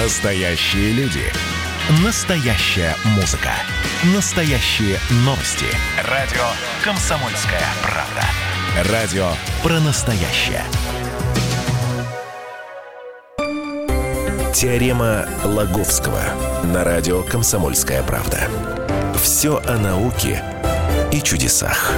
Настоящие 0.00 0.92
люди. 0.92 1.24
Настоящая 2.04 2.94
музыка. 3.16 3.50
Настоящие 4.14 4.96
новости. 5.24 5.66
Радио 6.04 6.44
«Комсомольская 6.84 7.64
правда». 7.82 8.92
Радио 8.92 9.28
про 9.60 9.80
настоящее. 9.80 10.62
Теорема 14.54 15.28
Лаговского 15.42 16.22
на 16.62 16.84
радио 16.84 17.24
«Комсомольская 17.24 18.04
правда». 18.04 18.48
Все 19.20 19.60
о 19.66 19.78
науке 19.78 20.44
и 21.10 21.20
чудесах. 21.20 21.92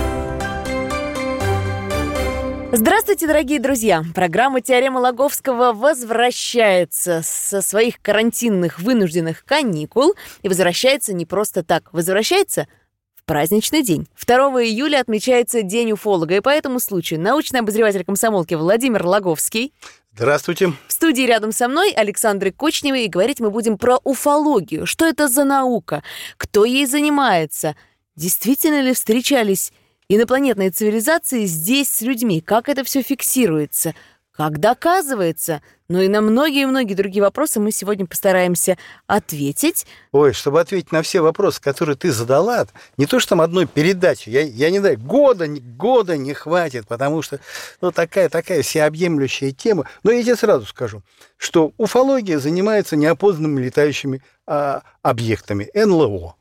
Здравствуйте, 2.72 3.26
дорогие 3.26 3.58
друзья! 3.58 4.04
Программа 4.14 4.60
«Теорема 4.60 4.98
Логовского» 4.98 5.72
возвращается 5.72 7.20
со 7.24 7.62
своих 7.62 8.00
карантинных 8.00 8.78
вынужденных 8.78 9.44
каникул 9.44 10.14
и 10.42 10.48
возвращается 10.48 11.12
не 11.12 11.26
просто 11.26 11.64
так. 11.64 11.92
Возвращается 11.92 12.68
в 13.16 13.24
праздничный 13.24 13.82
день. 13.82 14.06
2 14.24 14.36
июля 14.62 15.00
отмечается 15.00 15.62
День 15.62 15.90
уфолога, 15.92 16.36
и 16.36 16.40
по 16.40 16.48
этому 16.48 16.78
случаю 16.78 17.20
научный 17.20 17.58
обозреватель 17.58 18.04
комсомолки 18.04 18.54
Владимир 18.54 19.04
Логовский 19.04 19.74
Здравствуйте. 20.14 20.72
в 20.86 20.92
студии 20.92 21.22
рядом 21.22 21.50
со 21.50 21.66
мной 21.66 21.90
Александры 21.90 22.52
Кочневой, 22.52 23.06
и 23.06 23.08
говорить 23.08 23.40
мы 23.40 23.50
будем 23.50 23.78
про 23.78 23.98
уфологию. 24.04 24.86
Что 24.86 25.06
это 25.06 25.26
за 25.26 25.42
наука? 25.42 26.04
Кто 26.36 26.64
ей 26.64 26.86
занимается? 26.86 27.74
Действительно 28.14 28.80
ли 28.80 28.92
встречались 28.94 29.72
инопланетные 30.10 30.70
цивилизации 30.70 31.46
здесь 31.46 31.88
с 31.88 32.00
людьми? 32.02 32.40
Как 32.40 32.68
это 32.68 32.82
все 32.84 33.00
фиксируется? 33.02 33.94
Как 34.32 34.58
доказывается? 34.58 35.62
Ну 35.88 36.00
и 36.00 36.08
на 36.08 36.20
многие-многие 36.20 36.94
другие 36.94 37.22
вопросы 37.22 37.60
мы 37.60 37.72
сегодня 37.72 38.06
постараемся 38.06 38.76
ответить. 39.06 39.86
Ой, 40.12 40.32
чтобы 40.32 40.60
ответить 40.60 40.92
на 40.92 41.02
все 41.02 41.20
вопросы, 41.20 41.60
которые 41.60 41.96
ты 41.96 42.10
задала, 42.10 42.66
не 42.96 43.06
то, 43.06 43.20
что 43.20 43.30
там 43.30 43.40
одной 43.40 43.66
передачи, 43.66 44.30
я, 44.30 44.40
я 44.40 44.70
не 44.70 44.78
знаю, 44.78 44.98
года, 44.98 45.46
года 45.46 46.16
не 46.16 46.32
хватит, 46.32 46.88
потому 46.88 47.22
что 47.22 47.38
ну, 47.80 47.92
такая, 47.92 48.28
такая 48.28 48.62
всеобъемлющая 48.62 49.52
тема. 49.52 49.86
Но 50.02 50.10
я 50.10 50.22
тебе 50.22 50.36
сразу 50.36 50.66
скажу, 50.66 51.02
что 51.36 51.72
уфология 51.76 52.38
занимается 52.38 52.96
неопознанными 52.96 53.62
летающими 53.62 54.22
а, 54.46 54.82
объектами, 55.02 55.70
НЛО, 55.74 56.34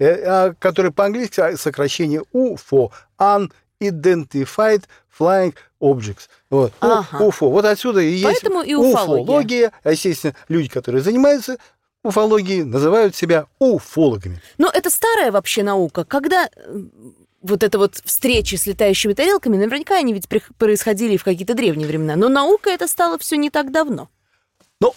э, 0.00 0.22
а, 0.24 0.54
которые 0.58 0.92
по-английски 0.92 1.40
а, 1.40 1.56
сокращение 1.56 2.24
УФО, 2.32 2.90
Unidentified 3.20 4.84
Flying 5.16 5.54
Objects. 5.80 6.28
Вот. 6.50 6.72
Ага. 6.80 7.22
УФО. 7.22 7.50
Вот 7.50 7.64
отсюда 7.64 8.00
и 8.00 8.10
есть 8.10 8.24
Поэтому 8.24 8.62
и 8.62 8.74
уфология. 8.74 9.22
уфология. 9.22 9.72
Естественно, 9.84 10.34
люди, 10.48 10.68
которые 10.68 11.02
занимаются 11.02 11.58
уфологией, 12.02 12.64
называют 12.64 13.14
себя 13.14 13.46
уфологами. 13.58 14.40
Но 14.58 14.70
это 14.72 14.90
старая 14.90 15.30
вообще 15.30 15.62
наука. 15.62 16.04
Когда 16.04 16.46
э, 16.46 16.82
вот 17.42 17.62
это 17.62 17.78
вот 17.78 18.00
встречи 18.04 18.56
с 18.56 18.66
летающими 18.66 19.12
тарелками, 19.12 19.56
наверняка 19.56 19.98
они 19.98 20.12
ведь 20.12 20.28
происходили 20.58 21.16
в 21.16 21.24
какие-то 21.24 21.54
древние 21.54 21.86
времена. 21.86 22.16
Но 22.16 22.28
наука 22.28 22.70
это 22.70 22.88
стало 22.88 23.18
все 23.18 23.36
не 23.36 23.50
так 23.50 23.70
давно. 23.70 24.08
Ну, 24.80 24.94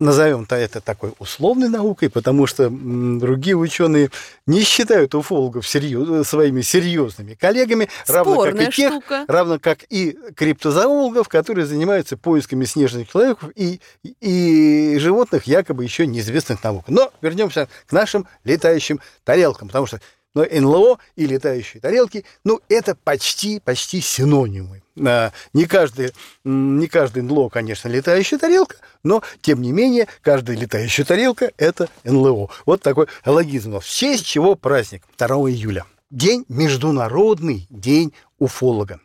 назовем-то 0.00 0.54
это 0.56 0.80
такой 0.80 1.12
условной 1.18 1.68
наукой, 1.68 2.08
потому 2.10 2.46
что 2.46 2.70
другие 2.70 3.56
ученые 3.56 4.10
не 4.46 4.62
считают 4.62 5.14
уфологов 5.14 5.66
серьё- 5.66 6.22
своими 6.24 6.60
серьезными 6.60 7.34
коллегами, 7.34 7.88
равно 8.06 8.42
как 8.42 8.60
и 8.60 8.72
тех, 8.72 8.92
штука. 8.92 9.24
равно 9.26 9.58
как 9.58 9.84
и 9.90 10.16
криптозоологов, 10.36 11.28
которые 11.28 11.66
занимаются 11.66 12.16
поисками 12.16 12.64
снежных 12.64 13.08
человеков 13.10 13.50
и, 13.56 13.80
и 14.02 14.98
животных 15.00 15.44
якобы 15.44 15.84
еще 15.84 16.06
неизвестных 16.06 16.62
наук. 16.62 16.84
Но 16.88 17.12
вернемся 17.20 17.68
к 17.86 17.92
нашим 17.92 18.26
летающим 18.44 19.00
тарелкам, 19.24 19.68
потому 19.68 19.86
что 19.86 20.00
ну, 20.34 20.44
НЛО 20.44 20.98
и 21.16 21.26
летающие 21.26 21.80
тарелки, 21.80 22.24
ну, 22.44 22.60
это 22.68 22.94
почти, 22.94 23.60
почти 23.60 24.00
синонимы. 24.00 24.82
А, 25.04 25.32
Не 25.52 25.66
каждый, 25.66 26.12
не 26.44 26.86
каждый 26.86 27.22
НЛО, 27.22 27.48
конечно, 27.48 27.88
летающая 27.88 28.38
тарелка, 28.38 28.76
но, 29.02 29.22
тем 29.40 29.62
не 29.62 29.72
менее, 29.72 30.06
каждая 30.22 30.56
летающая 30.56 31.04
тарелка– 31.04 31.52
это 31.56 31.88
НЛО. 32.04 32.50
Вот 32.66 32.82
такой 32.82 33.06
логизм. 33.24 33.78
В 33.80 33.86
честь 33.86 34.26
чего 34.26 34.54
праздник 34.54 35.02
2 35.16 35.26
июля? 35.50 35.84
День, 36.10 36.44
Международный 36.48 37.66
день 37.70 38.12
уфолога. 38.38 39.00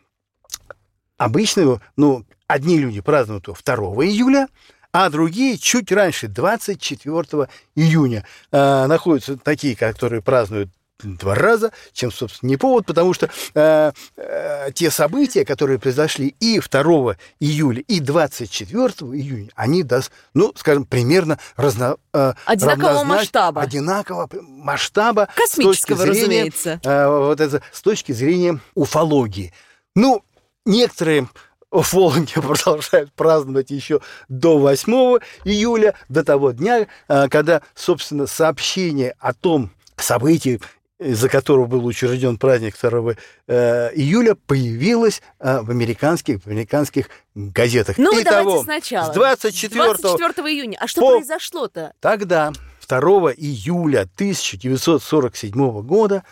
Обычно, 1.16 1.80
ну, 1.96 2.24
одни 2.46 2.78
люди 2.78 3.00
празднуют 3.00 3.46
его 3.46 3.56
2 3.62 4.04
июля, 4.04 4.48
а 4.92 5.10
другие 5.10 5.58
чуть 5.58 5.90
раньше, 5.90 6.28
24 6.28 7.48
июня. 7.74 8.24
А, 8.52 8.86
находятся 8.86 9.36
такие, 9.36 9.74
которые 9.74 10.22
празднуют 10.22 10.70
два 11.02 11.34
раза, 11.34 11.72
чем, 11.92 12.12
собственно, 12.12 12.50
не 12.50 12.56
повод, 12.56 12.86
потому 12.86 13.12
что 13.14 13.28
э, 13.54 13.92
э, 14.16 14.70
те 14.72 14.90
события, 14.90 15.44
которые 15.44 15.78
произошли 15.78 16.34
и 16.40 16.60
2 16.60 17.16
июля, 17.40 17.82
и 17.82 18.00
24 18.00 18.88
июня, 19.12 19.50
они 19.54 19.82
даст, 19.82 20.12
ну, 20.34 20.52
скажем, 20.56 20.84
примерно 20.84 21.38
разно, 21.56 21.96
э, 22.12 22.34
Одинакового 22.46 23.04
масштаба. 23.04 23.62
Одинакового 23.62 24.28
масштаба. 24.40 25.28
Космического, 25.34 25.98
зрения, 25.98 26.20
разумеется. 26.20 26.80
э, 26.82 27.08
вот 27.08 27.40
это 27.40 27.62
с 27.72 27.82
точки 27.82 28.12
зрения 28.12 28.60
уфологии. 28.74 29.52
Ну, 29.96 30.22
некоторые 30.64 31.28
уфологи 31.70 32.34
продолжают 32.40 33.12
праздновать 33.12 33.70
еще 33.70 34.00
до 34.28 34.58
8 34.58 35.18
июля, 35.44 35.94
до 36.08 36.24
того 36.24 36.52
дня, 36.52 36.86
э, 37.08 37.28
когда, 37.28 37.62
собственно, 37.74 38.26
сообщение 38.26 39.16
о 39.18 39.34
том 39.34 39.70
событии, 39.96 40.60
из-за 41.04 41.28
которого 41.28 41.66
был 41.66 41.84
учрежден 41.84 42.38
праздник 42.38 42.76
2 42.80 43.14
э, 43.46 43.90
июля, 43.94 44.34
появилось 44.34 45.22
э, 45.38 45.60
в 45.60 45.70
американских, 45.70 46.42
в 46.42 46.46
американских 46.46 47.08
газетах. 47.34 47.98
Ну, 47.98 48.10
Итого, 48.20 48.24
давайте 48.24 48.64
сначала. 48.64 49.12
С 49.12 49.14
24, 49.14 49.94
24 49.94 50.48
июня. 50.48 50.78
А 50.80 50.86
что 50.86 51.00
по- 51.02 51.16
произошло-то? 51.18 51.92
Тогда, 52.00 52.52
2 52.88 52.98
июля 53.32 54.08
1947 54.16 55.82
года, 55.82 56.24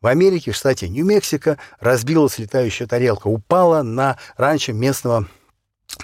в 0.00 0.06
Америке, 0.06 0.52
в 0.52 0.56
штате 0.56 0.88
Нью-Мексико, 0.88 1.58
разбилась 1.78 2.38
летающая 2.38 2.86
тарелка, 2.86 3.28
упала 3.28 3.82
на 3.82 4.18
ранчо 4.36 4.72
местного, 4.72 5.28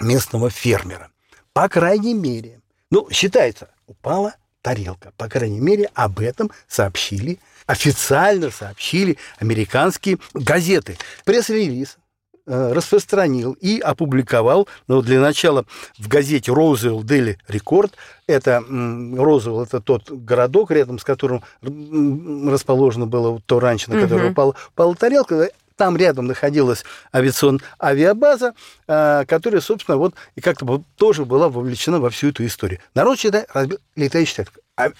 местного 0.01 0.49
фермера. 0.49 1.09
По 1.53 1.67
крайней 1.67 2.13
мере, 2.13 2.61
ну, 2.91 3.07
считается, 3.11 3.69
упала 3.87 4.35
тарелка. 4.61 5.13
По 5.17 5.27
крайней 5.27 5.59
мере, 5.59 5.89
об 5.93 6.19
этом 6.19 6.51
сообщили, 6.67 7.39
официально 7.67 8.49
сообщили 8.49 9.17
американские 9.39 10.17
газеты. 10.33 10.97
Пресс-релиз 11.25 11.97
э, 12.47 12.73
распространил 12.73 13.53
и 13.53 13.79
опубликовал, 13.79 14.67
ну, 14.87 15.01
для 15.01 15.19
начала 15.19 15.65
в 15.99 16.07
газете 16.07 16.51
Roswell 16.51 17.03
Daily 17.03 17.37
Record. 17.47 17.91
Это 18.25 18.63
м, 18.67 19.21
Розуэлл, 19.21 19.61
это 19.63 19.81
тот 19.81 20.09
городок, 20.09 20.71
рядом 20.71 20.97
с 20.97 21.03
которым 21.03 21.43
расположено 21.61 23.05
было 23.05 23.39
то 23.45 23.59
ранчо, 23.59 23.91
на 23.91 23.99
которое 24.01 24.23
Мгм. 24.23 24.31
упала, 24.31 24.55
упала 24.73 24.95
тарелка. 24.95 25.49
Там 25.75 25.95
рядом 25.95 26.25
находилась 26.25 26.83
авиационная 27.13 27.61
авиабаза, 27.79 28.55
э, 28.87 29.25
которая, 29.27 29.61
собственно, 29.61 29.97
вот 29.97 30.15
и 30.35 30.41
как-то 30.41 30.81
тоже 30.95 31.23
была 31.23 31.49
вовлечена 31.49 31.99
во 31.99 32.09
всю 32.09 32.29
эту 32.29 32.43
историю. 32.47 32.79
Народ 32.95 33.19
считает, 33.19 33.47
разбил 33.53 33.77
летающий 33.95 34.43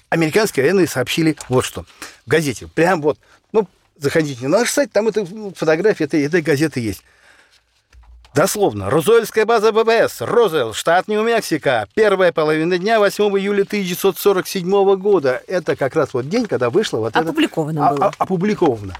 американские 0.09 0.63
военные 0.63 0.87
сообщили 0.87 1.37
вот 1.49 1.65
что. 1.65 1.85
В 2.25 2.29
газете, 2.29 2.67
прям 2.67 3.01
вот, 3.01 3.17
ну, 3.51 3.67
заходите 3.97 4.47
на 4.47 4.59
наш 4.59 4.71
сайт, 4.71 4.91
там 4.91 5.07
эта 5.07 5.25
фотография 5.55 6.05
этой, 6.05 6.23
этой 6.23 6.41
газеты 6.41 6.79
есть. 6.79 7.03
Дословно. 8.33 8.89
Розуэльская 8.91 9.45
база 9.45 9.71
ВВС. 9.71 10.21
Розуэлл, 10.21 10.73
штат 10.73 11.07
Нью-Мексико. 11.07 11.87
Первая 11.95 12.31
половина 12.31 12.77
дня 12.77 12.99
8 12.99 13.23
июля 13.39 13.63
1947 13.63 14.95
года. 14.97 15.41
Это 15.47 15.75
как 15.75 15.95
раз 15.95 16.13
вот 16.13 16.29
день, 16.29 16.45
когда 16.45 16.69
вышло 16.69 16.99
вот 16.99 17.15
это... 17.15 17.19
Опубликовано 17.21 17.87
А- 17.87 17.93
было. 17.93 18.05
а- 18.05 18.13
опубликовано. 18.19 18.93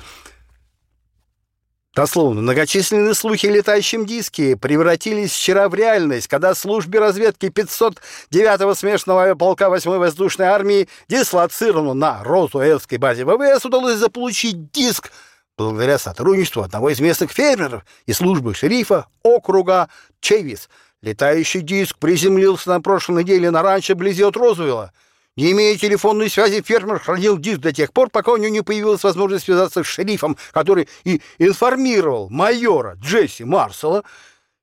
Дословно. 1.95 2.41
Многочисленные 2.41 3.15
слухи 3.15 3.47
о 3.47 3.51
летающем 3.51 4.05
диске 4.05 4.55
превратились 4.55 5.31
вчера 5.31 5.67
в 5.67 5.73
реальность, 5.73 6.27
когда 6.27 6.53
службе 6.53 6.99
разведки 6.99 7.47
509-го 7.47 8.75
смешанного 8.75 9.23
авиаполка 9.23 9.65
8-й 9.65 9.97
воздушной 9.97 10.47
армии, 10.47 10.87
дислоцированного 11.07 11.93
на 11.93 12.23
Розуэльской 12.23 12.99
базе 12.99 13.25
ВВС, 13.25 13.65
удалось 13.65 13.97
заполучить 13.97 14.71
диск 14.71 15.11
благодаря 15.57 15.97
сотрудничеству 15.97 16.61
одного 16.61 16.91
из 16.91 16.99
местных 16.99 17.31
фермеров 17.31 17.83
и 18.05 18.13
службы 18.13 18.53
шерифа 18.53 19.07
округа 19.23 19.89
Чейвис. 20.21 20.69
Летающий 21.01 21.61
диск 21.61 21.97
приземлился 21.97 22.69
на 22.69 22.81
прошлой 22.81 23.23
неделе 23.23 23.51
на 23.51 23.61
ранчо 23.61 23.95
вблизи 23.95 24.23
от 24.23 24.37
Розуэлла. 24.37 24.91
Не 25.37 25.51
имея 25.51 25.77
телефонной 25.77 26.31
связи, 26.31 26.63
фермер 26.63 26.99
хранил 26.99 27.37
диск 27.37 27.59
до 27.59 27.71
тех 27.71 27.93
пор, 27.93 28.09
пока 28.09 28.31
у 28.31 28.37
него 28.37 28.49
не 28.49 28.61
появилась 28.61 29.03
возможность 29.03 29.45
связаться 29.45 29.83
с 29.83 29.87
шерифом, 29.87 30.35
который 30.51 30.89
и 31.03 31.21
информировал 31.37 32.29
майора 32.31 32.95
Джесси 32.99 33.43
Марсела, 33.43 34.03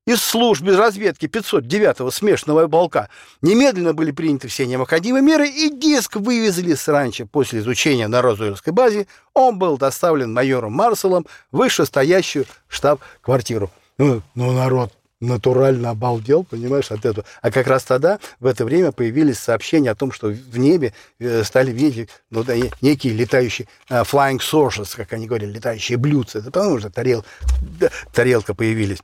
из 0.04 0.20
служб 0.20 0.66
разведки 0.66 1.26
509-го 1.26 2.10
смешанного 2.10 2.66
полка 2.66 3.08
немедленно 3.40 3.94
были 3.94 4.10
приняты 4.10 4.48
все 4.48 4.66
необходимые 4.66 5.22
меры, 5.22 5.48
и 5.48 5.70
диск 5.70 6.16
вывезли 6.16 6.74
с 6.74 6.88
ранчо 6.88 7.26
после 7.26 7.60
изучения 7.60 8.08
на 8.08 8.20
Розуэльской 8.20 8.72
базе. 8.72 9.06
Он 9.32 9.58
был 9.58 9.78
доставлен 9.78 10.32
майором 10.32 10.72
Марселом 10.72 11.24
в 11.52 11.58
вышестоящую 11.58 12.46
штаб-квартиру. 12.68 13.70
Ну, 13.96 14.22
ну, 14.34 14.52
народ 14.52 14.92
натурально 15.26 15.90
обалдел, 15.90 16.44
понимаешь, 16.44 16.90
от 16.90 17.04
этого. 17.04 17.24
А 17.42 17.50
как 17.50 17.66
раз 17.66 17.84
тогда, 17.84 18.18
в 18.40 18.46
это 18.46 18.64
время, 18.64 18.92
появились 18.92 19.38
сообщения 19.38 19.90
о 19.90 19.94
том, 19.94 20.12
что 20.12 20.28
в 20.28 20.58
небе 20.58 20.94
э, 21.18 21.42
стали 21.44 21.70
видеть 21.70 22.10
ну, 22.30 22.44
да, 22.44 22.54
некие 22.80 23.12
летающие 23.12 23.68
uh, 23.90 24.04
flying 24.04 24.38
saucers, 24.38 24.96
как 24.96 25.12
они 25.12 25.26
говорили, 25.26 25.52
летающие 25.52 25.98
блюдца. 25.98 26.38
Это 26.38 26.50
потому 26.50 26.78
что 26.78 26.90
тарел, 26.90 27.24
да, 27.60 27.90
тарелка 28.12 28.54
появились. 28.54 28.98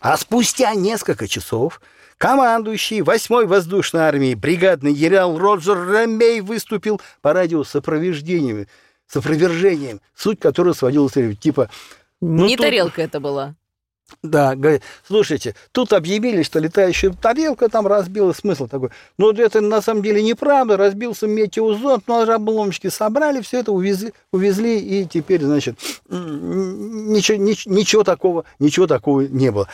А 0.00 0.16
спустя 0.16 0.74
несколько 0.74 1.28
часов 1.28 1.80
командующий 2.16 3.00
8-й 3.00 3.46
воздушной 3.46 4.02
армией 4.02 4.34
бригадный 4.34 4.92
генерал 4.92 5.38
Роджер 5.38 5.86
Ромей 5.86 6.40
выступил 6.40 7.00
по 7.22 7.32
радио 7.32 7.64
с 7.64 7.74
опровержением, 7.74 8.66
с 9.06 9.16
опровержением, 9.16 10.00
суть 10.14 10.40
которого 10.40 10.72
сводилась 10.72 11.14
типа... 11.38 11.70
Ну, 12.20 12.46
Не 12.46 12.56
тут... 12.56 12.66
тарелка 12.66 13.02
это 13.02 13.20
была. 13.20 13.54
Да, 14.22 14.54
говорит, 14.54 14.82
слушайте, 15.06 15.54
тут 15.72 15.92
объявили, 15.92 16.42
что 16.42 16.58
летающая 16.58 17.10
тарелка 17.10 17.68
там 17.68 17.86
разбилась, 17.86 18.38
смысл 18.38 18.66
такой. 18.66 18.90
Но 19.18 19.30
это 19.30 19.60
на 19.60 19.80
самом 19.80 20.02
деле 20.02 20.22
неправда, 20.22 20.76
разбился 20.76 21.26
метеозонд, 21.26 22.04
но 22.06 22.24
ну, 22.24 22.32
обломочки 22.32 22.88
собрали, 22.88 23.40
все 23.40 23.60
это 23.60 23.72
увезли, 23.72 24.12
увезли, 24.32 24.78
и 24.78 25.06
теперь, 25.06 25.42
значит, 25.42 25.78
ничего, 26.08 27.38
ничего, 27.38 27.74
ничего 27.74 28.04
такого, 28.04 28.44
ничего 28.58 28.86
такого 28.86 29.22
не 29.22 29.50
было. 29.50 29.68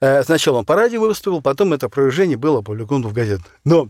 Э, 0.00 0.22
сначала 0.22 0.58
он 0.58 0.64
по 0.64 0.76
радио 0.76 1.00
выступил, 1.00 1.42
потом 1.42 1.72
это 1.72 1.86
опровержение 1.86 2.36
было 2.38 2.60
опубликовано 2.60 3.08
в 3.08 3.12
газетах. 3.12 3.46
Но 3.64 3.88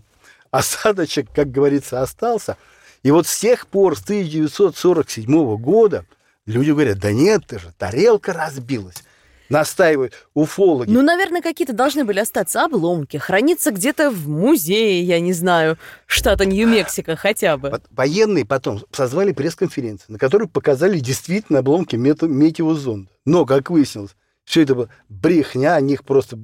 осадочек, 0.50 1.28
как 1.32 1.50
говорится, 1.50 2.02
остался. 2.02 2.56
И 3.02 3.10
вот 3.10 3.26
с 3.26 3.38
тех 3.38 3.66
пор, 3.66 3.96
с 3.96 4.02
1947 4.02 5.56
года, 5.56 6.04
люди 6.46 6.72
говорят, 6.72 6.98
да 6.98 7.12
нет, 7.12 7.46
ты 7.46 7.58
же, 7.58 7.72
тарелка 7.78 8.32
разбилась 8.32 9.04
настаивают 9.50 10.14
уфологи. 10.32 10.90
Ну, 10.90 11.02
наверное, 11.02 11.42
какие-то 11.42 11.74
должны 11.74 12.04
были 12.04 12.20
остаться 12.20 12.64
обломки, 12.64 13.18
храниться 13.18 13.72
где-то 13.72 14.10
в 14.10 14.28
музее, 14.28 15.02
я 15.02 15.20
не 15.20 15.34
знаю, 15.34 15.76
штата 16.06 16.46
Нью-Мексико 16.46 17.16
хотя 17.16 17.58
бы. 17.58 17.82
Военные 17.90 18.46
потом 18.46 18.80
созвали 18.92 19.32
пресс-конференцию, 19.32 20.12
на 20.12 20.18
которой 20.18 20.48
показали 20.48 20.98
действительно 20.98 21.58
обломки 21.58 21.96
метеозонда. 21.96 23.10
Но, 23.26 23.44
как 23.44 23.70
выяснилось, 23.70 24.16
все 24.44 24.62
это 24.62 24.74
было 24.74 24.88
брехня, 25.08 25.74
о 25.74 25.80
них 25.80 26.04
просто 26.04 26.38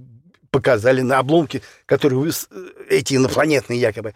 показали 0.50 1.02
на 1.02 1.19
обломки, 1.19 1.62
которые 1.87 2.32
эти 2.88 3.15
инопланетные 3.15 3.81
якобы, 3.81 4.15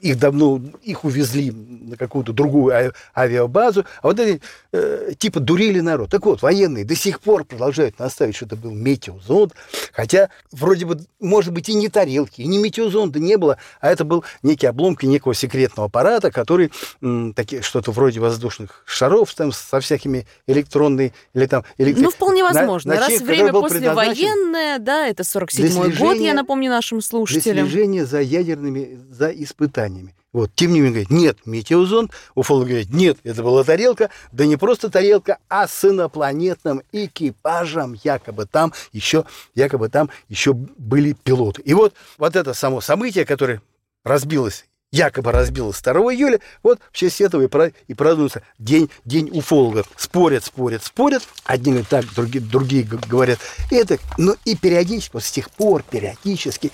их 0.00 0.18
давно, 0.18 0.60
их 0.82 1.04
увезли 1.04 1.50
на 1.52 1.96
какую-то 1.96 2.32
другую 2.32 2.92
авиабазу, 3.16 3.84
а 4.02 4.08
вот 4.08 4.18
эти 4.18 4.40
э, 4.72 5.12
типа 5.16 5.40
дурили 5.40 5.80
народ. 5.80 6.10
Так 6.10 6.24
вот, 6.26 6.42
военные 6.42 6.84
до 6.84 6.94
сих 6.94 7.20
пор 7.20 7.44
продолжают 7.44 7.98
наставить, 7.98 8.36
что 8.36 8.46
это 8.46 8.56
был 8.56 8.72
метеозонд, 8.72 9.54
хотя 9.92 10.30
вроде 10.50 10.86
бы, 10.86 11.00
может 11.20 11.52
быть, 11.52 11.68
и 11.68 11.74
не 11.74 11.88
тарелки, 11.88 12.40
и 12.40 12.46
не 12.46 12.58
метеозонда 12.58 13.18
не 13.18 13.36
было, 13.36 13.58
а 13.80 13.90
это 13.90 14.04
был 14.04 14.24
некий 14.42 14.66
обломки 14.66 15.06
некого 15.06 15.34
секретного 15.34 15.86
аппарата, 15.88 16.30
который 16.30 16.72
м, 17.00 17.32
такие, 17.34 17.62
что-то 17.62 17.92
вроде 17.92 18.20
воздушных 18.20 18.82
шаров 18.86 19.32
там 19.34 19.52
со 19.52 19.80
всякими 19.80 20.26
электронной 20.46 21.12
или 21.34 21.46
там... 21.46 21.64
Электри... 21.78 22.02
Ну, 22.02 22.10
вполне 22.10 22.42
возможно. 22.42 22.94
На, 22.94 23.00
на 23.00 23.06
Раз 23.06 23.20
время 23.20 23.52
послевоенное, 23.52 24.78
да, 24.78 25.06
это 25.06 25.22
47-й 25.22 25.96
год, 25.96 26.16
я 26.16 26.34
напомню 26.34 26.70
нашим 26.70 27.00
слушателям. 27.00 27.66
Для 27.66 27.72
слежения 27.72 28.07
за 28.08 28.20
ядерными, 28.20 28.98
за 29.10 29.30
испытаниями. 29.30 30.14
Вот, 30.32 30.50
тем 30.54 30.72
не 30.72 30.80
менее, 30.80 31.04
говорит, 31.04 31.10
нет, 31.10 31.38
метеозонд. 31.46 32.12
Уфолог 32.34 32.68
говорит, 32.68 32.92
нет, 32.92 33.18
это 33.24 33.42
была 33.42 33.64
тарелка. 33.64 34.10
Да 34.32 34.44
не 34.44 34.56
просто 34.56 34.90
тарелка, 34.90 35.38
а 35.48 35.66
с 35.66 35.84
инопланетным 35.84 36.82
экипажем. 36.92 37.96
Якобы 38.04 38.46
там 38.46 38.72
еще, 38.92 39.24
якобы 39.54 39.88
там 39.88 40.10
еще 40.28 40.52
были 40.52 41.12
пилоты. 41.12 41.62
И 41.62 41.72
вот, 41.72 41.94
вот 42.18 42.36
это 42.36 42.52
само 42.52 42.80
событие, 42.80 43.24
которое 43.24 43.62
разбилось 44.04 44.66
якобы 44.90 45.32
разбилось 45.32 45.80
2 45.82 45.92
июля, 46.14 46.40
вот 46.62 46.80
в 46.90 46.96
честь 46.96 47.20
этого 47.20 47.42
и, 47.42 47.72
и 47.88 47.94
празднуется 47.94 48.42
день, 48.58 48.90
день 49.04 49.28
уфологов. 49.32 49.86
Спорят, 49.96 50.44
спорят, 50.44 50.82
спорят. 50.82 51.22
Одни 51.44 51.72
говорят 51.72 51.88
так, 51.88 52.14
другие, 52.14 52.42
другие 52.42 52.84
говорят 52.84 53.38
это. 53.70 53.98
Но 54.16 54.34
и 54.44 54.56
периодически, 54.56 55.10
вот 55.14 55.24
с 55.24 55.30
тех 55.30 55.50
пор 55.50 55.82
периодически 55.82 56.72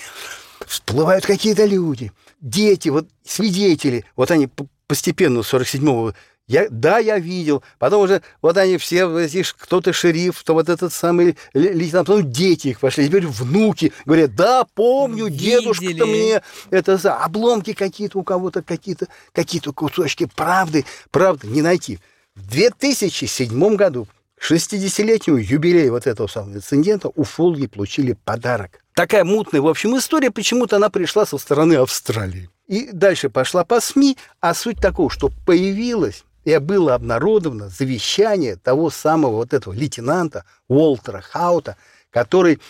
всплывают 0.66 1.26
какие-то 1.26 1.64
люди, 1.64 2.12
дети, 2.40 2.88
вот 2.88 3.06
свидетели, 3.24 4.04
вот 4.16 4.30
они 4.30 4.48
постепенно 4.86 5.42
с 5.42 5.52
47-го 5.52 6.14
я, 6.46 6.66
да, 6.68 6.98
я 6.98 7.18
видел. 7.18 7.62
Потом 7.78 8.02
уже 8.02 8.20
вот 8.42 8.58
они 8.58 8.76
все, 8.76 9.06
видишь, 9.06 9.54
кто-то 9.54 9.94
шериф, 9.94 10.40
кто 10.40 10.52
вот 10.52 10.68
этот 10.68 10.92
самый 10.92 11.36
лейтенант, 11.54 12.08
потом 12.08 12.30
дети 12.30 12.68
их 12.68 12.80
пошли, 12.80 13.06
теперь 13.06 13.26
внуки 13.26 13.92
говорят, 14.04 14.34
да, 14.34 14.66
помню, 14.74 15.30
дедушка-то 15.30 16.04
мне 16.04 16.42
это 16.70 16.98
за 16.98 17.14
обломки 17.14 17.72
какие-то 17.72 18.18
у 18.18 18.24
кого-то, 18.24 18.62
какие-то 18.62 19.06
какие-то 19.32 19.72
кусочки 19.72 20.26
правды, 20.26 20.84
правды 21.10 21.46
не 21.46 21.62
найти. 21.62 21.98
В 22.34 22.46
2007 22.48 23.76
году 23.76 24.06
60-летнему 24.40 25.38
юбилею 25.38 25.92
вот 25.92 26.06
этого 26.06 26.26
самого 26.26 26.56
инцидента 26.56 27.08
уфологи 27.08 27.66
получили 27.66 28.16
подарок. 28.24 28.80
Такая 28.94 29.24
мутная, 29.24 29.60
в 29.60 29.68
общем, 29.68 29.96
история, 29.96 30.30
почему-то 30.30 30.76
она 30.76 30.90
пришла 30.90 31.26
со 31.26 31.38
стороны 31.38 31.74
Австралии. 31.74 32.50
И 32.66 32.90
дальше 32.92 33.30
пошла 33.30 33.64
по 33.64 33.80
СМИ, 33.80 34.16
а 34.40 34.54
суть 34.54 34.80
такого, 34.80 35.10
что 35.10 35.30
появилась 35.46 36.24
и 36.44 36.56
было 36.58 36.94
обнародовано 36.94 37.68
завещание 37.68 38.56
того 38.56 38.90
самого 38.90 39.36
вот 39.36 39.54
этого 39.54 39.72
лейтенанта 39.72 40.44
Уолтера 40.68 41.20
Хаута, 41.20 41.76
который 42.10 42.60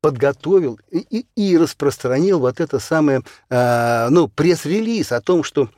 подготовил 0.00 0.80
и, 0.90 0.98
и, 0.98 1.26
и 1.36 1.58
распространил 1.58 2.40
вот 2.40 2.60
это 2.60 2.78
самое, 2.78 3.22
э, 3.50 4.08
ну, 4.10 4.28
пресс-релиз 4.28 5.12
о 5.12 5.20
том, 5.20 5.44
что 5.44 5.68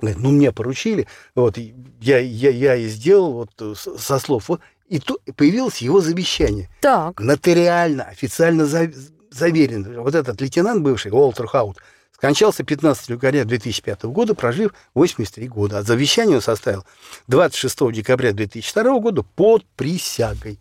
ну, 0.00 0.30
мне 0.30 0.52
поручили, 0.52 1.06
вот, 1.34 1.58
я, 2.00 2.18
я, 2.18 2.50
я 2.50 2.76
и 2.76 2.86
сделал 2.88 3.32
вот 3.32 3.78
со 3.78 4.18
слов, 4.18 4.48
вот, 4.48 4.60
и 4.88 4.98
то 4.98 5.18
появилось 5.36 5.78
его 5.78 6.00
завещание. 6.00 6.68
Так. 6.80 7.20
Нотариально, 7.20 8.04
официально 8.04 8.66
заверено. 9.30 10.02
Вот 10.02 10.14
этот 10.14 10.40
лейтенант 10.40 10.82
бывший, 10.82 11.10
Уолтер 11.12 11.46
Хаут, 11.46 11.78
скончался 12.12 12.62
15 12.62 13.08
января 13.10 13.44
2005 13.44 14.04
года, 14.04 14.34
прожив 14.34 14.72
83 14.94 15.48
года. 15.48 15.78
А 15.78 15.82
завещание 15.82 16.36
он 16.36 16.42
составил 16.42 16.84
26 17.28 17.92
декабря 17.92 18.32
2002 18.32 19.00
года 19.00 19.22
под 19.22 19.64
присягой. 19.76 20.58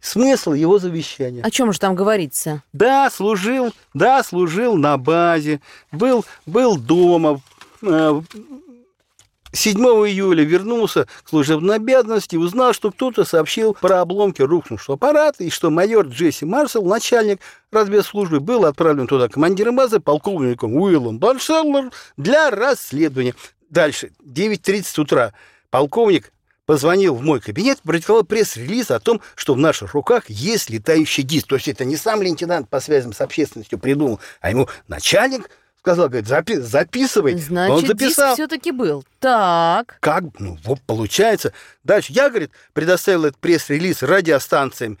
Смысл 0.00 0.52
его 0.52 0.78
завещания. 0.78 1.42
О 1.42 1.50
чем 1.50 1.72
же 1.72 1.80
там 1.80 1.96
говорится? 1.96 2.62
Да, 2.72 3.10
служил, 3.10 3.74
да, 3.94 4.22
служил 4.22 4.76
на 4.76 4.96
базе, 4.96 5.60
был, 5.90 6.24
был 6.46 6.78
дома, 6.78 7.40
7 7.80 9.78
июля 9.80 10.44
вернулся 10.44 11.06
к 11.22 11.28
служебной 11.28 11.76
обязанности 11.76 12.34
и 12.34 12.38
узнал, 12.38 12.72
что 12.72 12.90
кто-то 12.90 13.24
сообщил 13.24 13.74
про 13.74 14.00
обломки 14.00 14.42
рухнувшего 14.42 14.96
аппарата 14.96 15.42
и 15.42 15.50
что 15.50 15.70
майор 15.70 16.06
Джесси 16.06 16.44
Марсел, 16.44 16.84
начальник 16.84 17.40
разведслужбы, 17.70 18.40
был 18.40 18.66
отправлен 18.66 19.06
туда 19.06 19.28
командиром 19.28 19.76
базы 19.76 20.00
полковником 20.00 20.74
Уиллом 20.76 21.18
Баншеллер 21.18 21.90
для 22.16 22.50
расследования. 22.50 23.34
Дальше, 23.70 24.12
9.30 24.24 25.00
утра, 25.00 25.32
полковник 25.70 26.32
позвонил 26.66 27.14
в 27.14 27.22
мой 27.22 27.40
кабинет, 27.40 27.80
продиктовал 27.80 28.24
пресс-релиз 28.24 28.90
о 28.90 29.00
том, 29.00 29.22
что 29.34 29.54
в 29.54 29.58
наших 29.58 29.94
руках 29.94 30.28
есть 30.28 30.68
летающий 30.68 31.22
диск. 31.22 31.46
То 31.46 31.54
есть 31.54 31.68
это 31.68 31.86
не 31.86 31.96
сам 31.96 32.20
лейтенант 32.20 32.68
по 32.68 32.80
связям 32.80 33.14
с 33.14 33.22
общественностью 33.22 33.78
придумал, 33.78 34.20
а 34.42 34.50
ему 34.50 34.68
начальник 34.86 35.48
сказал, 35.88 36.08
говорит, 36.08 36.28
запи 36.28 36.56
записывай. 36.56 37.38
Значит, 37.38 37.76
Он 37.76 37.86
записал. 37.86 38.34
все-таки 38.34 38.72
был. 38.72 39.04
Так. 39.20 39.96
Как? 40.00 40.24
Ну, 40.38 40.58
вот 40.64 40.80
получается. 40.82 41.54
Дальше 41.82 42.12
я, 42.12 42.28
говорит, 42.28 42.50
предоставил 42.74 43.24
этот 43.24 43.38
пресс-релиз 43.38 44.02
радиостанциям 44.02 44.98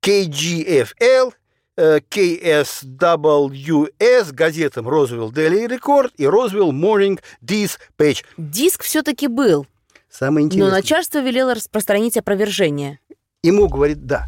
KGFL, 0.00 1.32
KSWS, 1.76 3.90
э, 3.98 4.32
газетам 4.32 4.88
Roswell 4.88 5.32
Daily 5.32 5.66
Record 5.66 6.12
и 6.16 6.24
Roswell 6.24 6.70
Morning 6.70 7.18
Dispatch. 7.42 8.24
Диск 8.36 8.84
все-таки 8.84 9.26
был. 9.26 9.66
Самое 10.08 10.46
интересное. 10.46 10.70
Но 10.70 10.76
начальство 10.76 11.18
велело 11.18 11.54
распространить 11.54 12.16
опровержение. 12.16 13.00
Ему 13.42 13.68
говорит, 13.68 14.06
да. 14.06 14.26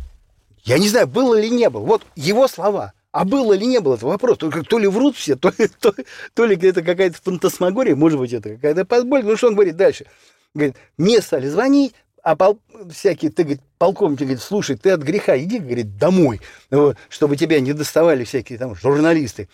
Я 0.64 0.78
не 0.78 0.88
знаю, 0.88 1.06
было 1.06 1.36
или 1.36 1.48
не 1.48 1.70
было. 1.70 1.84
Вот 1.84 2.02
его 2.16 2.48
слова. 2.48 2.92
А 3.12 3.24
было 3.24 3.54
или 3.54 3.64
не 3.64 3.80
было, 3.80 3.96
это 3.96 4.06
вопрос. 4.06 4.38
Только 4.38 4.62
то 4.62 4.78
ли 4.78 4.86
врут 4.86 5.16
все, 5.16 5.34
то, 5.36 5.52
то, 5.80 5.94
то 6.34 6.44
ли 6.44 6.56
это 6.56 6.82
какая-то 6.82 7.18
фантасмагория, 7.20 7.96
может 7.96 8.18
быть, 8.18 8.32
это 8.32 8.50
какая-то 8.50 8.84
подболь. 8.84 9.24
Ну, 9.24 9.36
что 9.36 9.48
он 9.48 9.54
говорит 9.54 9.76
дальше? 9.76 10.06
Говорит, 10.54 10.76
мне 10.96 11.20
стали 11.20 11.48
звонить, 11.48 11.94
а 12.22 12.36
пол, 12.36 12.60
всякие, 12.92 13.30
ты, 13.30 13.42
говорит, 13.42 13.62
полковник 13.78 14.18
говорит, 14.18 14.40
слушай, 14.40 14.76
ты 14.76 14.90
от 14.90 15.00
греха 15.00 15.38
иди, 15.38 15.58
говорит, 15.58 15.96
домой, 15.96 16.40
вот, 16.70 16.96
чтобы 17.08 17.36
тебя 17.36 17.60
не 17.60 17.72
доставали 17.72 18.24
всякие 18.24 18.58
там 18.58 18.74
журналисты. 18.74 19.48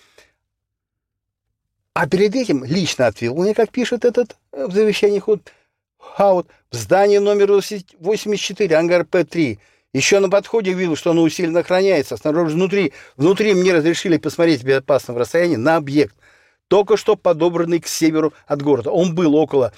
А 1.95 2.07
перед 2.07 2.35
этим 2.35 2.63
лично 2.65 3.07
отвел 3.07 3.37
мне, 3.37 3.55
как 3.55 3.71
пишет 3.71 4.05
этот 4.05 4.37
э, 4.53 4.67
в 4.67 4.73
завещании 4.73 5.19
ход 5.19 5.41
Хаут, 5.99 6.49
в 6.71 6.77
здании 6.77 7.19
номер 7.19 7.53
84, 7.53 8.77
ангар 8.77 9.05
П-3. 9.05 9.59
Еще 9.97 10.21
на 10.21 10.29
подходе 10.29 10.75
видел, 10.75 10.95
что 10.95 11.13
оно 11.13 11.23
усиленно 11.23 11.61
охраняется. 11.61 12.19
Снаружи 12.19 12.53
внутри, 12.53 12.93
внутри 13.17 13.55
мне 13.55 13.73
разрешили 13.73 14.19
посмотреть 14.19 14.61
в 14.61 14.65
безопасном 14.65 15.17
расстоянии 15.17 15.57
на 15.57 15.77
объект, 15.77 16.15
только 16.69 16.99
что 16.99 17.17
подобранный 17.17 17.81
к 17.81 17.87
северу 17.87 18.35
от 18.47 18.61
города. 18.61 18.91
Он 18.91 19.15
был 19.15 19.35
около 19.35 19.73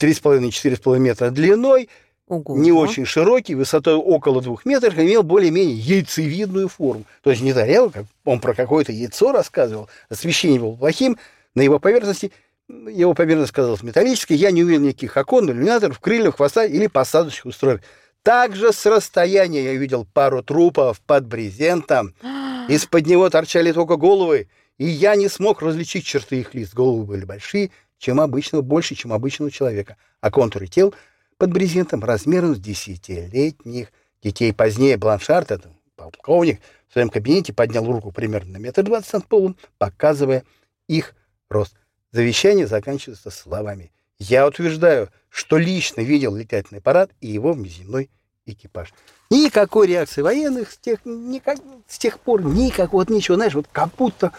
3,5-4,5 0.00 0.98
метра 0.98 1.28
длиной, 1.28 1.90
Ого. 2.26 2.56
не 2.56 2.72
очень 2.72 3.04
широкий, 3.04 3.54
высотой 3.54 3.96
около 3.96 4.40
двух 4.40 4.64
метров, 4.64 4.98
имел 4.98 5.22
более-менее 5.22 5.76
яйцевидную 5.76 6.68
форму. 6.68 7.04
То 7.22 7.28
есть 7.28 7.42
не 7.42 7.52
тарелка, 7.52 8.06
он 8.24 8.40
про 8.40 8.54
какое-то 8.54 8.92
яйцо 8.92 9.30
рассказывал, 9.30 9.90
освещение 10.08 10.58
было 10.58 10.74
плохим, 10.74 11.18
на 11.54 11.60
его 11.60 11.78
поверхности, 11.78 12.32
его 12.66 13.12
поверхность 13.12 13.52
казалась 13.52 13.82
металлической, 13.82 14.38
я 14.38 14.50
не 14.52 14.64
увидел 14.64 14.80
никаких 14.80 15.18
окон, 15.18 15.50
иллюминаторов, 15.50 16.00
крыльев, 16.00 16.36
хвоста 16.36 16.64
или 16.64 16.86
посадочных 16.86 17.44
устройств. 17.44 17.86
Также 18.28 18.74
с 18.74 18.84
расстояния 18.84 19.64
я 19.64 19.74
видел 19.76 20.04
пару 20.04 20.42
трупов 20.42 21.00
под 21.00 21.26
брезентом. 21.26 22.14
Из-под 22.68 23.06
него 23.06 23.30
торчали 23.30 23.72
только 23.72 23.96
головы, 23.96 24.48
и 24.76 24.84
я 24.84 25.16
не 25.16 25.30
смог 25.30 25.62
различить 25.62 26.04
черты 26.04 26.40
их 26.40 26.52
лиц. 26.52 26.74
Головы 26.74 27.06
были 27.06 27.24
большие, 27.24 27.70
чем 27.96 28.20
обычного, 28.20 28.60
больше, 28.60 28.94
чем 28.96 29.14
обычного 29.14 29.50
человека, 29.50 29.96
а 30.20 30.30
контуры 30.30 30.66
тел 30.66 30.94
под 31.38 31.54
брезентом 31.54 32.04
размером 32.04 32.54
с 32.54 32.58
десятилетних 32.58 33.88
детей. 34.22 34.52
Позднее 34.52 34.98
Бланшарт, 34.98 35.50
это 35.50 35.72
полковник, 35.96 36.60
в 36.86 36.92
своем 36.92 37.08
кабинете 37.08 37.54
поднял 37.54 37.90
руку 37.90 38.12
примерно 38.12 38.52
на 38.52 38.56
метр 38.58 38.82
двадцать 38.82 39.14
над 39.14 39.26
полом, 39.26 39.56
показывая 39.78 40.44
их 40.86 41.14
рост. 41.48 41.74
Завещание 42.12 42.66
заканчивается 42.66 43.30
словами 43.30 43.90
«Я 44.18 44.46
утверждаю, 44.46 45.08
что 45.30 45.56
лично 45.56 46.02
видел 46.02 46.36
летательный 46.36 46.80
аппарат 46.80 47.10
и 47.22 47.28
его 47.28 47.54
внеземной 47.54 48.10
экипаж». 48.48 48.92
Никакой 49.30 49.86
реакции 49.86 50.22
военных 50.22 50.72
с 50.72 50.78
тех, 50.78 51.00
никак, 51.04 51.58
с 51.86 51.98
тех 51.98 52.18
пор, 52.18 52.42
никак, 52.42 52.92
вот 52.92 53.10
ничего, 53.10 53.36
знаешь, 53.36 53.54
вот 53.54 53.66
как 53.70 53.90
будто 53.96 54.32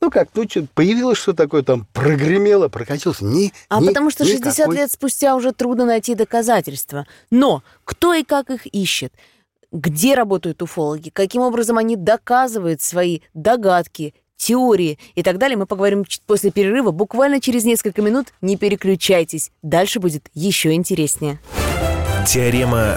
ну 0.00 0.10
как, 0.10 0.30
ну 0.34 0.48
что, 0.48 0.66
появилось 0.74 1.18
что 1.18 1.34
такое 1.34 1.62
там, 1.62 1.86
прогремело, 1.92 2.68
прокатилось. 2.68 3.20
Ни, 3.20 3.52
а 3.68 3.80
ни, 3.80 3.86
потому 3.86 4.10
что 4.10 4.24
60 4.24 4.58
никакой... 4.58 4.76
лет 4.76 4.90
спустя 4.90 5.36
уже 5.36 5.52
трудно 5.52 5.84
найти 5.84 6.14
доказательства. 6.14 7.06
Но 7.30 7.62
кто 7.84 8.14
и 8.14 8.22
как 8.22 8.50
их 8.50 8.66
ищет? 8.66 9.12
Где 9.72 10.14
работают 10.14 10.62
уфологи? 10.62 11.10
Каким 11.10 11.42
образом 11.42 11.76
они 11.76 11.96
доказывают 11.96 12.80
свои 12.80 13.20
догадки, 13.34 14.14
теории 14.40 14.98
и 15.14 15.22
так 15.22 15.38
далее. 15.38 15.56
Мы 15.56 15.66
поговорим 15.66 16.04
после 16.26 16.50
перерыва. 16.50 16.90
Буквально 16.90 17.40
через 17.40 17.64
несколько 17.64 18.00
минут. 18.00 18.28
Не 18.40 18.56
переключайтесь. 18.56 19.50
Дальше 19.62 20.00
будет 20.00 20.28
еще 20.32 20.72
интереснее. 20.72 21.38
Теорема 22.26 22.96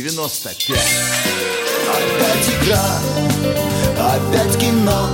Е95 0.00 0.72
Опять 1.90 2.48
игра, 2.62 2.84
опять 3.98 4.58
кино 4.58 5.08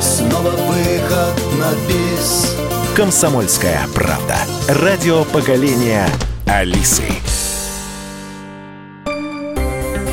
Снова 0.00 0.50
выход 0.50 1.58
на 1.58 1.72
бис 1.86 2.56
Комсомольская 2.96 3.86
правда. 3.94 4.36
Радио 4.68 5.24
поколения 5.24 6.06
Алисы. 6.46 7.04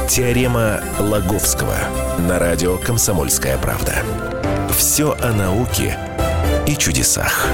Теорема 0.09 0.81
Лаговского 0.97 1.75
на 2.19 2.39
радио 2.39 2.77
«Комсомольская 2.77 3.57
правда». 3.57 3.95
Все 4.75 5.15
о 5.21 5.33
науке 5.33 5.97
и 6.67 6.75
чудесах. 6.75 7.47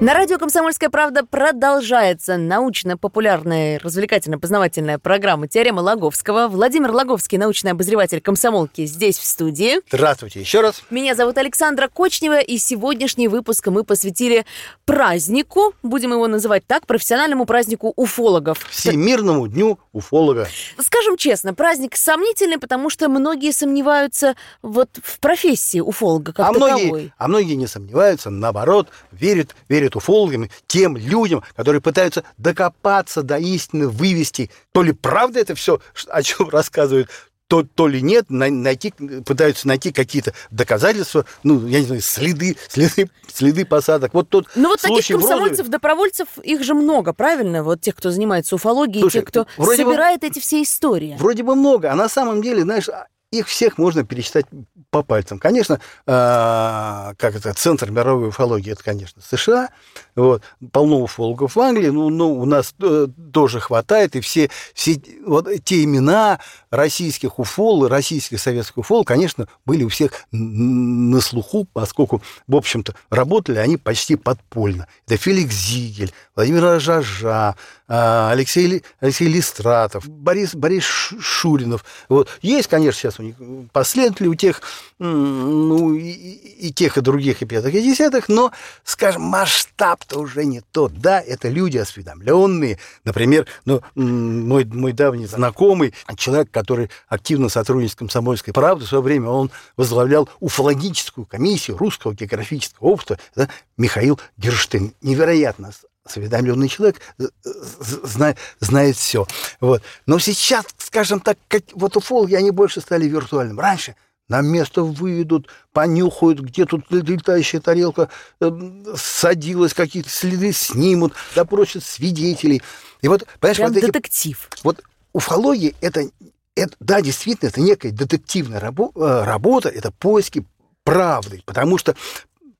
На 0.00 0.14
радио 0.14 0.38
«Комсомольская 0.38 0.90
правда» 0.90 1.26
продолжается 1.26 2.36
научно-популярная, 2.36 3.80
развлекательно-познавательная 3.80 5.00
программа 5.00 5.48
«Теорема 5.48 5.80
Лаговского». 5.80 6.46
Владимир 6.46 6.92
Лаговский, 6.92 7.36
научный 7.36 7.72
обозреватель 7.72 8.20
комсомолки, 8.20 8.86
здесь 8.86 9.18
в 9.18 9.24
студии. 9.24 9.80
Здравствуйте 9.90 10.38
еще 10.38 10.60
раз. 10.60 10.84
Меня 10.90 11.16
зовут 11.16 11.36
Александра 11.36 11.88
Кочнева, 11.88 12.38
и 12.38 12.58
сегодняшний 12.58 13.26
выпуск 13.26 13.66
мы 13.66 13.82
посвятили 13.82 14.46
празднику, 14.84 15.74
будем 15.82 16.12
его 16.12 16.28
называть 16.28 16.64
так, 16.64 16.86
профессиональному 16.86 17.44
празднику 17.44 17.92
уфологов. 17.96 18.64
Всемирному 18.70 19.48
дню 19.48 19.80
уфолога. 19.92 20.46
Скажем 20.78 21.16
честно, 21.16 21.54
праздник 21.54 21.96
сомнительный, 21.96 22.58
потому 22.58 22.88
что 22.88 23.08
многие 23.08 23.50
сомневаются 23.50 24.36
вот 24.62 24.90
в 25.02 25.18
профессии 25.18 25.80
уфолога 25.80 26.32
как 26.32 26.50
а 26.50 26.52
таковой. 26.52 26.84
Многие, 26.84 27.12
а 27.18 27.26
многие 27.26 27.54
не 27.54 27.66
сомневаются, 27.66 28.30
наоборот, 28.30 28.90
верят, 29.10 29.56
верят 29.68 29.87
перед 29.88 29.96
уфологами, 29.96 30.50
тем 30.66 30.96
людям, 30.96 31.42
которые 31.56 31.80
пытаются 31.80 32.24
докопаться 32.36 33.22
до 33.22 33.38
истины, 33.38 33.88
вывести, 33.88 34.50
то 34.72 34.82
ли 34.82 34.92
правда 34.92 35.40
это 35.40 35.54
все, 35.54 35.80
о 36.08 36.22
чем 36.22 36.48
рассказывают, 36.50 37.08
то, 37.46 37.62
то 37.62 37.88
ли 37.88 38.02
нет, 38.02 38.26
найти, 38.28 38.92
пытаются 39.24 39.66
найти 39.66 39.90
какие-то 39.90 40.34
доказательства, 40.50 41.24
ну, 41.42 41.66
я 41.66 41.80
не 41.80 41.86
знаю, 41.86 42.02
следы, 42.02 42.58
следы, 42.68 43.08
следы 43.32 43.64
посадок. 43.64 44.12
Вот 44.12 44.28
тот 44.28 44.46
Ну, 44.54 44.68
вот 44.68 44.82
таких 44.82 45.06
комсомольцев, 45.06 45.60
Розове... 45.60 45.68
добровольцев, 45.70 46.28
их 46.42 46.62
же 46.62 46.74
много, 46.74 47.14
правильно? 47.14 47.64
Вот 47.64 47.80
тех, 47.80 47.96
кто 47.96 48.10
занимается 48.10 48.56
уфологией, 48.56 49.00
Слушай, 49.00 49.22
тех, 49.22 49.24
кто 49.24 49.46
собирает 49.56 50.20
бы, 50.20 50.26
эти 50.26 50.40
все 50.40 50.62
истории. 50.62 51.16
Вроде 51.18 51.42
бы 51.42 51.54
много, 51.54 51.90
а 51.90 51.94
на 51.94 52.10
самом 52.10 52.42
деле, 52.42 52.62
знаешь, 52.64 52.90
их 53.30 53.48
всех 53.48 53.78
можно 53.78 54.04
пересчитать 54.04 54.46
по 54.90 55.02
пальцам. 55.02 55.38
Конечно, 55.38 55.74
э, 55.74 55.78
как 56.06 57.36
это, 57.36 57.52
центр 57.52 57.90
мировой 57.90 58.28
уфологии, 58.28 58.72
это, 58.72 58.82
конечно, 58.82 59.20
США. 59.20 59.68
Вот, 60.16 60.42
полно 60.72 61.00
уфологов 61.00 61.56
в 61.56 61.60
Англии, 61.60 61.90
ну, 61.90 62.08
ну 62.08 62.40
у 62.40 62.46
нас 62.46 62.74
э, 62.80 63.06
тоже 63.32 63.60
хватает. 63.60 64.16
И 64.16 64.20
все, 64.20 64.50
все 64.72 65.00
вот 65.26 65.48
те 65.64 65.84
имена 65.84 66.40
российских 66.70 67.38
уфол, 67.38 67.86
российских 67.86 68.40
советских 68.40 68.78
уфол, 68.78 69.04
конечно, 69.04 69.46
были 69.66 69.84
у 69.84 69.88
всех 69.88 70.12
на 70.32 71.20
слуху, 71.20 71.66
поскольку, 71.72 72.22
в 72.46 72.56
общем-то, 72.56 72.94
работали 73.10 73.58
они 73.58 73.76
почти 73.76 74.16
подпольно. 74.16 74.86
Это 75.06 75.18
Феликс 75.18 75.54
Зигель, 75.54 76.12
Владимир 76.34 76.80
Жажа, 76.80 77.28
а, 77.30 77.54
Алексей, 77.88 78.84
Алексей 79.00 79.28
Листратов, 79.28 80.06
Борис, 80.06 80.54
Борис 80.54 80.84
Шуринов. 80.84 81.84
Вот. 82.10 82.28
Есть, 82.42 82.68
конечно, 82.68 83.00
сейчас 83.00 83.18
у 83.18 83.22
них 83.22 83.36
последователи 83.72 84.28
у 84.28 84.34
тех, 84.34 84.60
ну, 84.98 85.94
и, 85.94 86.10
и 86.10 86.70
тех, 86.70 86.98
и 86.98 87.00
других, 87.00 87.40
и 87.40 87.46
пятых, 87.46 87.74
и 87.74 87.80
десятых, 87.80 88.28
но, 88.28 88.52
скажем, 88.84 89.22
масштаб-то 89.22 90.18
уже 90.18 90.44
не 90.44 90.60
тот. 90.60 90.92
Да, 91.00 91.18
это 91.18 91.48
люди 91.48 91.78
осведомленные. 91.78 92.78
Например, 93.04 93.46
ну, 93.64 93.80
мой, 93.94 94.66
мой 94.66 94.92
давний 94.92 95.26
знакомый, 95.26 95.94
человек, 96.16 96.50
который 96.50 96.90
активно 97.08 97.48
сотрудничает 97.48 97.92
с 97.92 97.96
комсомольской 97.96 98.52
правдой, 98.52 98.84
в 98.84 98.88
свое 98.88 99.02
время 99.02 99.30
он 99.30 99.50
возглавлял 99.78 100.28
уфологическую 100.40 101.24
комиссию 101.24 101.78
Русского 101.78 102.12
географического 102.12 102.88
общества, 102.88 103.18
да, 103.34 103.48
Михаил 103.78 104.20
Герштейн. 104.36 104.92
Невероятно 105.00 105.72
осведомленный 106.08 106.68
человек 106.68 107.00
знает, 107.48 108.38
знает 108.60 108.96
все. 108.96 109.26
Вот. 109.60 109.82
Но 110.06 110.18
сейчас, 110.18 110.64
скажем 110.78 111.20
так, 111.20 111.38
как, 111.48 111.62
вот 111.74 111.96
уфологи, 111.96 112.34
они 112.34 112.50
больше 112.50 112.80
стали 112.80 113.06
виртуальным. 113.06 113.60
Раньше 113.60 113.94
на 114.28 114.42
место 114.42 114.82
выведут, 114.82 115.48
понюхают, 115.72 116.40
где 116.40 116.66
тут 116.66 116.84
летающая 116.90 117.60
тарелка 117.60 118.10
э, 118.40 118.50
садилась, 118.94 119.72
какие-то 119.72 120.10
следы 120.10 120.52
снимут, 120.52 121.14
допросят 121.34 121.84
свидетелей. 121.84 122.62
И 123.00 123.08
вот, 123.08 123.26
понимаешь, 123.40 123.56
Прям 123.56 123.72
вот 123.72 123.80
детектив. 123.80 124.48
Эти, 124.52 124.64
вот 124.64 124.82
уфология 125.12 125.72
это, 125.80 126.08
это, 126.54 126.76
да, 126.80 127.00
действительно, 127.00 127.48
это 127.48 127.60
некая 127.60 127.90
детективная 127.90 128.60
рабо, 128.60 128.92
э, 128.94 129.24
работа, 129.24 129.70
это 129.70 129.92
поиски 129.92 130.44
правды, 130.84 131.42
потому 131.44 131.76
что 131.78 131.94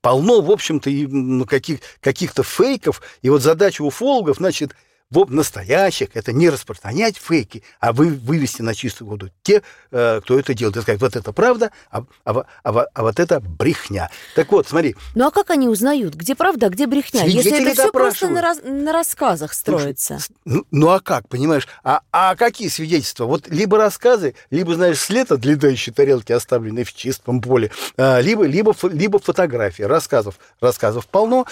полно, 0.01 0.41
в 0.41 0.51
общем-то, 0.51 0.89
и, 0.89 1.05
ну, 1.07 1.45
каких, 1.45 1.79
каких-то 1.99 2.43
фейков, 2.43 3.01
и 3.21 3.29
вот 3.29 3.41
задача 3.41 3.81
уфологов, 3.81 4.37
значит, 4.37 4.75
в 5.11 5.31
настоящих, 5.31 6.09
это 6.13 6.31
не 6.31 6.49
распространять 6.49 7.17
фейки, 7.17 7.63
а 7.79 7.93
вы, 7.93 8.09
вывести 8.09 8.61
на 8.61 8.75
чистую 8.75 9.09
воду 9.09 9.31
те, 9.41 9.63
э, 9.91 10.21
кто 10.21 10.37
это 10.37 10.53
делает. 10.53 10.77
И 10.77 10.81
сказать, 10.81 11.01
вот 11.01 11.15
это 11.15 11.33
правда, 11.33 11.71
а, 11.89 12.03
а, 12.25 12.45
а, 12.63 12.85
а 12.93 13.01
вот 13.01 13.19
это 13.19 13.39
брехня. 13.39 14.11
Так 14.35 14.51
вот, 14.51 14.67
смотри. 14.67 14.95
Ну 15.15 15.25
а 15.25 15.31
как 15.31 15.49
они 15.49 15.67
узнают, 15.67 16.13
где 16.13 16.35
правда, 16.35 16.67
а 16.67 16.69
где 16.69 16.85
брехня? 16.85 17.23
Если 17.23 17.59
это 17.59 17.73
все 17.73 17.91
просто 17.91 18.27
на, 18.29 18.41
раз, 18.41 18.59
на 18.63 18.93
рассказах 18.93 19.53
строится. 19.53 20.19
Ну, 20.45 20.65
ну 20.69 20.89
а 20.89 20.99
как, 20.99 21.27
понимаешь? 21.27 21.67
А, 21.83 22.01
а 22.11 22.35
какие 22.35 22.67
свидетельства? 22.67 23.25
Вот 23.25 23.47
либо 23.47 23.77
рассказы, 23.77 24.35
либо, 24.51 24.75
знаешь, 24.75 24.99
след 24.99 25.31
от 25.31 25.43
летающей 25.43 25.91
тарелки, 25.91 26.33
оставленной 26.33 26.83
в 26.83 26.93
чистом 26.93 27.41
поле, 27.41 27.71
а, 27.97 28.19
либо, 28.19 28.43
либо, 28.43 28.75
либо 28.83 29.17
фотографии. 29.17 29.83
Рассказов, 29.83 30.35
рассказов 30.61 31.07
полно, 31.07 31.47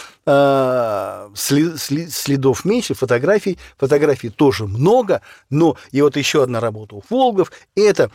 след, 1.36 1.80
следов 1.80 2.64
меньше, 2.64 2.94
фотографий 2.94 3.47
фотографий. 3.48 3.58
Фотографий 3.78 4.30
тоже 4.30 4.66
много, 4.66 5.22
но 5.50 5.78
и 5.92 6.02
вот 6.02 6.18
еще 6.18 6.44
одна 6.44 6.60
работа 6.60 6.96
у 6.96 7.04
Волгов– 7.10 7.52
это 7.76 8.12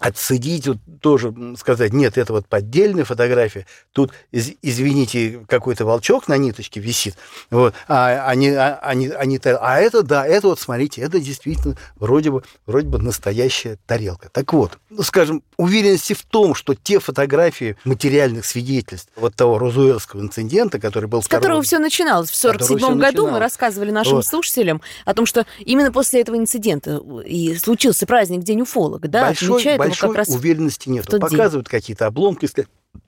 отсадить, 0.00 0.66
вот 0.66 0.78
тоже 1.00 1.32
сказать, 1.56 1.92
нет, 1.92 2.18
это 2.18 2.32
вот 2.32 2.46
поддельная 2.46 3.04
фотография, 3.04 3.66
тут, 3.92 4.12
из, 4.32 4.52
извините, 4.62 5.44
какой-то 5.46 5.84
волчок 5.84 6.26
на 6.26 6.38
ниточке 6.38 6.80
висит, 6.80 7.16
вот, 7.50 7.74
а, 7.86 8.26
они, 8.26 8.48
а, 8.48 8.78
они, 8.82 9.08
они, 9.08 9.38
а 9.44 9.78
это, 9.78 10.02
да, 10.02 10.26
это 10.26 10.48
вот, 10.48 10.58
смотрите, 10.58 11.02
это 11.02 11.20
действительно 11.20 11.76
вроде 11.96 12.30
бы, 12.30 12.42
вроде 12.66 12.88
бы 12.88 12.98
настоящая 12.98 13.78
тарелка. 13.86 14.30
Так 14.32 14.52
вот, 14.54 14.78
ну, 14.88 15.02
скажем, 15.02 15.42
уверенности 15.58 16.14
в 16.14 16.22
том, 16.22 16.54
что 16.54 16.74
те 16.74 16.98
фотографии 16.98 17.76
материальных 17.84 18.46
свидетельств 18.46 19.10
вот 19.16 19.34
того 19.34 19.58
Розуэльского 19.58 20.22
инцидента, 20.22 20.80
который 20.80 21.06
был... 21.06 21.22
С 21.22 21.28
которого 21.28 21.62
все 21.62 21.78
начиналось 21.78 22.30
в 22.30 22.36
47 22.36 22.98
году, 22.98 23.28
мы 23.28 23.38
рассказывали 23.38 23.90
нашим 23.90 24.16
вот. 24.16 24.26
слушателям 24.26 24.80
о 25.04 25.12
том, 25.12 25.26
что 25.26 25.44
именно 25.58 25.92
после 25.92 26.22
этого 26.22 26.36
инцидента 26.36 27.02
и 27.26 27.54
случился 27.56 28.06
праздник 28.06 28.42
День 28.42 28.62
уфолога, 28.62 29.08
да, 29.08 29.26
большой, 29.26 29.56
отмечают 29.56 29.89
большой 29.90 30.16
раз 30.16 30.28
уверенности 30.28 30.88
нет. 30.88 31.06
Показывают 31.06 31.68
какие-то 31.68 32.06
обломки 32.06 32.46
с, 32.46 32.54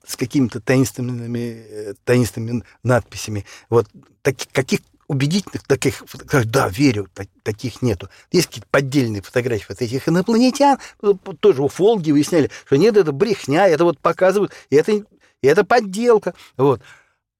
с 0.05 0.15
какими-то 0.15 0.61
таинственными, 0.61 1.65
э, 1.69 1.93
таинственными 2.03 2.63
надписями. 2.83 3.45
Вот 3.69 3.87
так, 4.21 4.35
каких 4.51 4.79
убедительных 5.07 5.63
таких, 5.63 6.03
да, 6.45 6.69
верю, 6.69 7.07
так, 7.13 7.27
таких 7.43 7.81
нету. 7.81 8.09
Есть 8.31 8.47
какие-то 8.47 8.67
поддельные 8.71 9.21
фотографии 9.21 9.65
вот 9.69 9.81
этих 9.81 10.07
инопланетян, 10.07 10.77
тоже 11.39 11.61
уфологи 11.61 12.11
выясняли, 12.11 12.49
что 12.65 12.77
нет, 12.77 12.97
это 12.97 13.11
брехня, 13.11 13.67
это 13.67 13.83
вот 13.83 13.99
показывают, 13.99 14.53
и 14.69 14.75
это, 14.75 14.91
и 14.91 15.05
это 15.41 15.63
подделка. 15.63 16.33
Вот. 16.57 16.81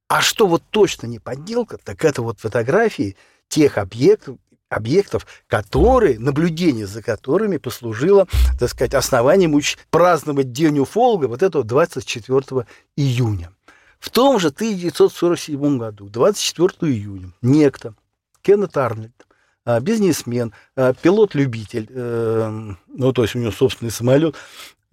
А 0.07 0.21
что 0.21 0.47
вот 0.47 0.63
точно 0.69 1.07
не 1.07 1.19
подделка, 1.19 1.77
так 1.77 2.03
это 2.05 2.21
вот 2.21 2.39
фотографии 2.39 3.15
тех 3.47 3.77
объектов, 3.77 4.37
объектов, 4.73 5.25
которые, 5.47 6.19
наблюдение 6.19 6.87
за 6.87 7.01
которыми 7.01 7.57
послужило, 7.57 8.27
так 8.59 8.69
сказать, 8.69 8.93
основанием 8.93 9.59
праздновать 9.89 10.51
День 10.51 10.79
уфолога 10.79 11.25
вот 11.27 11.43
этого 11.43 11.63
24 11.63 12.65
июня. 12.95 13.51
В 13.99 14.09
том 14.09 14.39
же 14.39 14.49
1947 14.49 15.77
году, 15.77 16.09
24 16.09 16.91
июня, 16.91 17.31
некто, 17.41 17.95
Кеннет 18.41 18.75
Арнольд, 18.75 19.13
а, 19.65 19.79
бизнесмен, 19.79 20.53
а, 20.75 20.93
пилот-любитель, 20.93 21.87
э, 21.89 22.73
ну, 22.87 23.13
то 23.13 23.21
есть 23.21 23.35
у 23.35 23.39
него 23.39 23.51
собственный 23.51 23.91
самолет, 23.91 24.35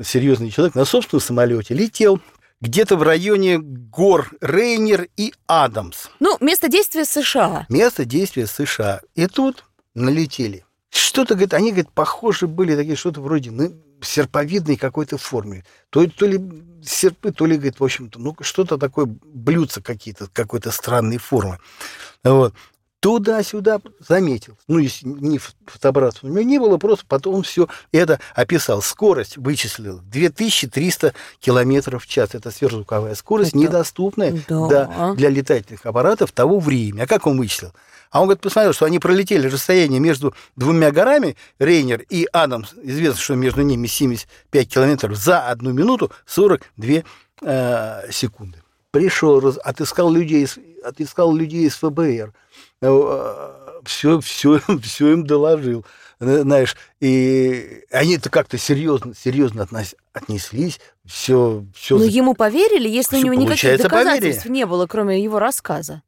серьезный 0.01 0.51
человек, 0.51 0.77
на 0.77 0.85
собственном 0.85 1.23
самолете 1.23 1.75
летел 1.75 2.21
где-то 2.61 2.97
в 2.97 3.03
районе 3.03 3.59
гор 3.59 4.31
Рейнер 4.41 5.09
и 5.17 5.33
Адамс. 5.47 6.09
Ну, 6.21 6.37
место 6.41 6.69
действия 6.69 7.05
США. 7.05 7.67
Место 7.69 8.05
действия 8.05 8.47
США. 8.47 9.01
И 9.15 9.27
тут 9.27 9.65
налетели. 10.01 10.65
Что-то, 10.91 11.35
говорит, 11.35 11.55
они, 11.55 11.71
говорит, 11.71 11.91
похожи 11.93 12.47
были, 12.47 12.75
такие 12.75 12.97
что-то 12.97 13.21
вроде 13.21 13.51
ну, 13.51 13.73
серповидной 14.03 14.77
какой-то 14.77 15.19
формы. 15.19 15.65
То, 15.91 16.07
то 16.09 16.27
ли 16.27 16.41
серпы, 16.83 17.33
то 17.33 17.47
ли, 17.47 17.57
говорит, 17.57 17.79
в 17.79 17.85
общем-то, 17.85 18.19
ну, 18.19 18.35
что-то 18.41 18.79
такое, 18.79 19.07
блюдца 19.07 19.81
какие-то, 19.81 20.29
какой-то 20.33 20.71
странной 20.71 21.19
формы. 21.19 21.59
Вот. 22.25 22.55
Туда-сюда 23.01 23.81
заметил. 24.07 24.59
Ну, 24.69 24.77
если 24.77 25.07
не 25.07 25.41
фотобраться 25.65 26.27
у 26.27 26.29
него 26.29 26.43
не 26.43 26.59
было, 26.59 26.77
просто 26.77 27.07
потом 27.09 27.43
все 27.43 27.67
это 27.93 28.21
описал. 28.35 28.83
Скорость 28.83 29.39
вычислил 29.39 30.01
2300 30.05 31.15
километров 31.39 32.05
в 32.05 32.07
час. 32.07 32.35
Это 32.35 32.51
сверхзвуковая 32.51 33.15
скорость, 33.15 33.51
это... 33.51 33.59
недоступная 33.59 34.39
да. 34.47 34.69
Да, 34.69 35.15
для 35.15 35.31
летательных 35.31 35.87
аппаратов 35.87 36.33
того 36.33 36.59
времени. 36.59 37.01
А 37.01 37.07
как 37.07 37.27
он 37.27 37.39
вычислил? 37.39 37.73
А 38.11 38.21
он 38.21 38.27
говорит, 38.27 38.43
посмотрел, 38.43 38.73
что 38.73 38.87
они 38.87 38.99
пролетели 38.99 39.47
расстояние 39.47 40.01
между 40.01 40.35
двумя 40.57 40.91
горами, 40.91 41.37
Рейнер 41.59 42.05
и 42.09 42.27
Адамс, 42.33 42.73
известно, 42.83 43.21
что 43.21 43.35
между 43.37 43.63
ними 43.63 43.87
75 43.87 44.69
километров, 44.69 45.17
за 45.17 45.47
одну 45.47 45.73
минуту 45.73 46.11
42 46.27 47.03
э, 47.43 48.11
секунды. 48.11 48.59
Пришел, 48.91 49.39
отыскал 49.63 50.11
людей, 50.11 50.49
отыскал 50.83 51.33
людей 51.35 51.67
из 51.67 51.77
ФБР, 51.77 52.33
все, 52.81 54.19
э, 54.19 54.21
все, 54.21 54.59
все 54.81 55.09
им 55.13 55.25
доложил, 55.25 55.87
знаешь, 56.19 56.77
и 57.01 57.85
они-то 57.93 58.29
как-то 58.29 58.59
серьезно, 58.59 59.15
серьезно 59.15 59.69
отнеслись, 60.13 60.81
все, 61.07 61.65
все. 61.75 61.97
Но 61.97 62.05
ему 62.05 62.35
поверили, 62.35 62.89
если 62.89 63.19
у 63.19 63.23
него 63.23 63.35
никаких 63.35 63.81
доказательств 63.81 64.43
поверили. 64.43 64.59
не 64.59 64.67
было, 64.67 64.89
кроме 64.89 65.23
его 65.23 65.39
рассказа. 65.39 66.03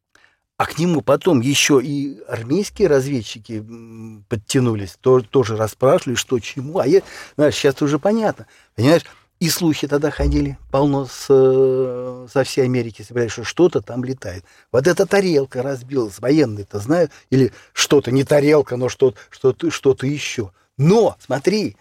А 0.62 0.66
к 0.66 0.78
нему 0.78 1.00
потом 1.00 1.40
еще 1.40 1.80
и 1.82 2.20
армейские 2.28 2.86
разведчики 2.86 3.66
подтянулись, 4.28 4.96
тоже, 5.00 5.24
тоже 5.24 5.56
расспрашивали, 5.56 6.14
что 6.14 6.38
чему. 6.38 6.78
А 6.78 6.86
я, 6.86 7.02
знаешь, 7.34 7.56
сейчас 7.56 7.82
уже 7.82 7.98
понятно. 7.98 8.46
Понимаешь, 8.76 9.02
и 9.40 9.48
слухи 9.48 9.88
тогда 9.88 10.12
ходили 10.12 10.56
полно 10.70 11.06
с, 11.06 11.26
э, 11.28 12.28
со 12.32 12.44
всей 12.44 12.62
Америки, 12.62 13.02
что 13.02 13.42
что-то 13.42 13.80
там 13.80 14.04
летает. 14.04 14.44
Вот 14.70 14.86
эта 14.86 15.04
тарелка 15.04 15.64
разбилась, 15.64 16.20
военные-то 16.20 16.78
знают, 16.78 17.10
или 17.30 17.52
что-то, 17.72 18.12
не 18.12 18.22
тарелка, 18.22 18.76
но 18.76 18.88
что-то 18.88 19.18
что 19.30 19.52
что 19.68 19.96
еще. 20.02 20.52
Но, 20.78 21.16
смотри, 21.18 21.76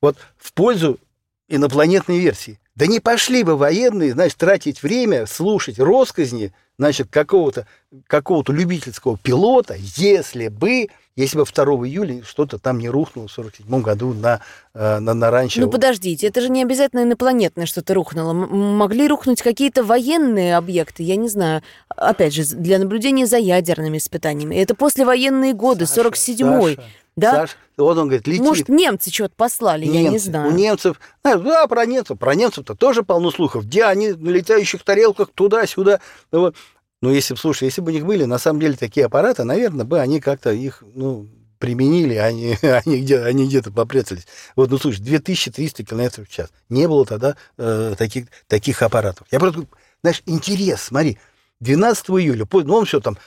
вот 0.00 0.16
в 0.36 0.52
пользу 0.52 0.98
инопланетной 1.46 2.18
версии. 2.18 2.58
Да 2.76 2.86
не 2.86 3.00
пошли 3.00 3.42
бы 3.42 3.56
военные, 3.56 4.12
значит, 4.12 4.36
тратить 4.36 4.82
время, 4.82 5.26
слушать 5.26 5.78
росказни, 5.78 6.52
значит, 6.78 7.08
какого-то 7.10 7.66
какого 8.06 8.44
любительского 8.52 9.16
пилота, 9.16 9.76
если 9.78 10.48
бы, 10.48 10.88
если 11.16 11.38
бы 11.38 11.44
2 11.44 11.64
июля 11.86 12.22
что-то 12.22 12.58
там 12.58 12.78
не 12.78 12.88
рухнуло 12.88 13.26
в 13.26 13.32
47 13.32 13.80
году 13.80 14.12
на, 14.12 14.40
э, 14.74 14.98
на, 14.98 15.14
на 15.14 15.30
раньше. 15.30 15.60
Ну, 15.60 15.70
подождите, 15.70 16.26
это 16.26 16.42
же 16.42 16.50
не 16.50 16.62
обязательно 16.62 17.02
инопланетное 17.02 17.64
что-то 17.64 17.94
рухнуло. 17.94 18.32
Могли 18.34 19.08
рухнуть 19.08 19.40
какие-то 19.40 19.82
военные 19.82 20.56
объекты, 20.56 21.02
я 21.02 21.16
не 21.16 21.28
знаю. 21.28 21.62
Опять 21.88 22.34
же, 22.34 22.44
для 22.44 22.78
наблюдения 22.78 23.26
за 23.26 23.38
ядерными 23.38 23.96
испытаниями. 23.96 24.56
Это 24.56 24.74
послевоенные 24.74 25.54
годы, 25.54 25.86
Саша, 25.86 26.08
47-й. 26.08 26.76
Саша, 26.76 26.88
да? 27.16 27.32
Саш, 27.32 27.56
вот 27.78 27.96
он 27.96 28.08
говорит, 28.08 28.26
летит. 28.26 28.42
Может, 28.42 28.68
немцы 28.68 29.10
что-то 29.10 29.34
послали, 29.36 29.86
немцы. 29.86 29.98
я 29.98 30.10
не 30.10 30.18
знаю. 30.18 30.52
У 30.52 30.54
немцев, 30.54 31.00
да, 31.24 31.66
про 31.66 31.86
немцев, 31.86 32.18
про 32.18 32.34
немцев-то 32.34 32.74
тоже 32.74 33.02
полно 33.02 33.30
слухов. 33.30 33.64
Где 33.64 33.84
они 33.84 34.10
на 34.10 34.28
летающих 34.28 34.82
тарелках 34.82 35.30
туда-сюда. 35.34 36.00
Вот. 36.30 36.56
Но 37.02 37.10
если 37.10 37.34
бы, 37.34 37.40
слушай, 37.40 37.64
если 37.64 37.80
бы 37.80 37.90
у 37.90 37.94
них 37.94 38.06
были 38.06 38.24
на 38.24 38.38
самом 38.38 38.60
деле 38.60 38.74
такие 38.74 39.06
аппараты, 39.06 39.44
наверное, 39.44 39.84
бы 39.84 40.00
они 40.00 40.20
как-то 40.20 40.50
их, 40.50 40.82
ну, 40.94 41.28
применили, 41.58 42.14
они, 42.14 42.56
они, 42.62 43.00
где, 43.00 43.20
они 43.20 43.46
где-то 43.46 43.70
попрятались. 43.70 44.26
Вот, 44.54 44.70
ну, 44.70 44.78
слушай, 44.78 45.00
2300 45.00 45.84
км 45.84 46.24
в 46.24 46.28
час. 46.28 46.50
Не 46.68 46.88
было 46.88 47.04
тогда 47.04 47.36
э, 47.58 47.94
таких, 47.98 48.26
таких 48.46 48.82
аппаратов. 48.82 49.26
Я 49.30 49.40
просто, 49.40 49.66
знаешь, 50.02 50.22
интерес, 50.26 50.82
смотри, 50.82 51.18
12 51.60 52.10
июля, 52.10 52.46
ну, 52.50 52.74
он 52.74 52.84
все 52.84 53.00
там 53.00 53.18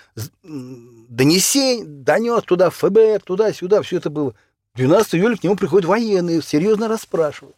донесение, 0.44 1.86
донес 1.86 2.44
туда 2.44 2.70
ФБР, 2.70 3.22
туда-сюда, 3.24 3.82
все 3.82 3.98
это 3.98 4.10
было. 4.10 4.36
12 4.76 5.16
июля 5.16 5.36
к 5.36 5.44
нему 5.44 5.56
приходят 5.56 5.88
военные, 5.88 6.42
серьезно 6.42 6.88
расспрашивают. 6.88 7.56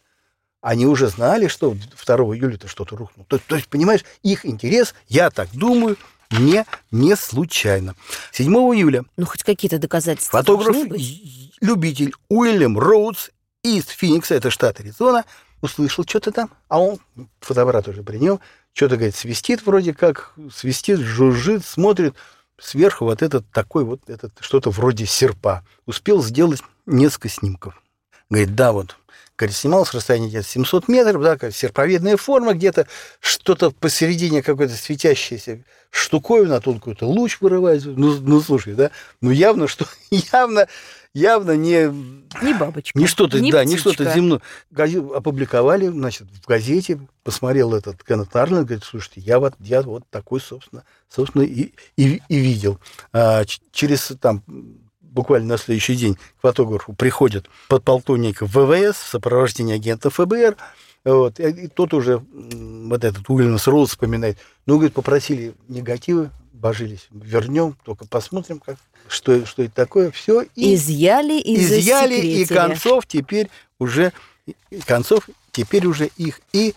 Они 0.62 0.86
уже 0.86 1.08
знали, 1.08 1.48
что 1.48 1.74
2 1.74 2.16
июля-то 2.36 2.68
что-то 2.68 2.96
рухнуло. 2.96 3.26
То, 3.28 3.38
то 3.38 3.56
есть, 3.56 3.68
понимаешь, 3.68 4.04
их 4.22 4.46
интерес, 4.46 4.94
я 5.08 5.28
так 5.30 5.50
думаю, 5.52 5.98
не, 6.30 6.64
не 6.90 7.16
случайно. 7.16 7.94
7 8.30 8.46
июля... 8.46 9.04
Ну, 9.16 9.26
хоть 9.26 9.42
какие-то 9.42 9.78
доказательства 9.78 10.38
Фотограф-любитель 10.38 12.14
Уильям 12.28 12.78
Роудс 12.78 13.30
из 13.62 13.86
Феникса, 13.86 14.36
это 14.36 14.50
штат 14.50 14.80
Аризона, 14.80 15.24
услышал 15.60 16.04
что-то 16.06 16.30
там, 16.30 16.50
а 16.68 16.80
он, 16.80 16.98
фотоаппарат 17.40 17.88
уже 17.88 18.02
при 18.02 18.18
нем, 18.18 18.40
что-то, 18.72 18.96
говорит, 18.96 19.16
свистит 19.16 19.66
вроде 19.66 19.92
как, 19.92 20.32
свистит, 20.54 21.00
жужжит, 21.00 21.64
смотрит, 21.64 22.14
сверху 22.58 23.04
вот 23.04 23.20
этот 23.20 23.50
такой 23.50 23.84
вот, 23.84 24.08
этот 24.08 24.32
что-то 24.40 24.70
вроде 24.70 25.06
серпа. 25.06 25.64
Успел 25.86 26.22
сделать 26.22 26.62
несколько 26.86 27.28
снимков. 27.28 27.82
Говорит, 28.30 28.54
да, 28.54 28.72
вот, 28.72 28.96
говорит, 29.42 29.56
снимал 29.56 29.84
с 29.84 29.92
расстояния 29.92 30.28
где-то 30.28 30.46
700 30.46 30.88
метров, 30.88 31.22
да, 31.22 31.50
серповидная 31.50 32.16
форма, 32.16 32.54
где-то 32.54 32.86
что-то 33.18 33.72
посередине 33.72 34.42
какой-то 34.42 34.74
светящейся 34.74 35.64
штуковина, 35.90 36.60
тут 36.60 36.76
какой-то 36.76 37.06
луч 37.06 37.38
вырывается. 37.40 37.88
Ну, 37.88 38.18
ну, 38.20 38.40
слушай, 38.40 38.74
да, 38.74 38.92
ну 39.20 39.30
явно, 39.30 39.66
что, 39.66 39.86
явно, 40.10 40.68
явно 41.12 41.56
не... 41.56 41.92
Не 42.40 42.54
бабочка. 42.54 42.96
Не 42.96 43.06
что-то, 43.06 43.40
не 43.40 43.50
да, 43.50 43.64
не 43.64 43.74
птичка. 43.74 43.92
что-то 43.92 44.14
земное. 44.14 44.40
Опубликовали, 44.72 45.88
значит, 45.88 46.28
в 46.30 46.46
газете, 46.46 47.00
посмотрел 47.24 47.74
этот 47.74 48.02
Кеннет 48.04 48.34
Арлен, 48.36 48.64
говорит, 48.64 48.84
слушайте, 48.84 49.20
я 49.20 49.40
вот, 49.40 49.54
я 49.58 49.82
вот 49.82 50.04
такой, 50.08 50.40
собственно, 50.40 50.84
собственно, 51.08 51.42
и, 51.42 51.72
и, 51.96 52.22
и 52.28 52.36
видел. 52.36 52.78
А, 53.12 53.44
через 53.72 54.12
там 54.20 54.42
буквально 55.12 55.48
на 55.48 55.58
следующий 55.58 55.94
день 55.94 56.14
к 56.14 56.40
фотографу 56.40 56.92
приходит 56.94 57.46
подполковник 57.68 58.42
ВВС 58.42 58.96
в 58.96 59.08
сопровождении 59.08 59.74
агента 59.74 60.10
ФБР, 60.10 60.56
вот, 61.04 61.40
и, 61.40 61.44
и 61.44 61.68
тот 61.68 61.94
уже, 61.94 62.22
вот 62.32 63.04
этот 63.04 63.28
Уильямс 63.28 63.66
Роуз 63.66 63.90
вспоминает, 63.90 64.38
ну, 64.66 64.74
говорит, 64.76 64.94
попросили 64.94 65.54
негативы, 65.68 66.30
божились, 66.52 67.08
вернем, 67.10 67.76
только 67.84 68.06
посмотрим, 68.06 68.60
как, 68.60 68.76
что, 69.08 69.44
что 69.46 69.62
это 69.62 69.74
такое, 69.74 70.10
все, 70.10 70.42
и 70.54 70.74
Изъяли 70.74 71.38
и 71.40 71.56
изъяли, 71.56 72.14
и 72.14 72.44
концов 72.46 73.06
теперь 73.06 73.50
уже, 73.78 74.12
концов 74.86 75.28
теперь 75.50 75.86
уже 75.86 76.08
их, 76.16 76.40
и 76.52 76.74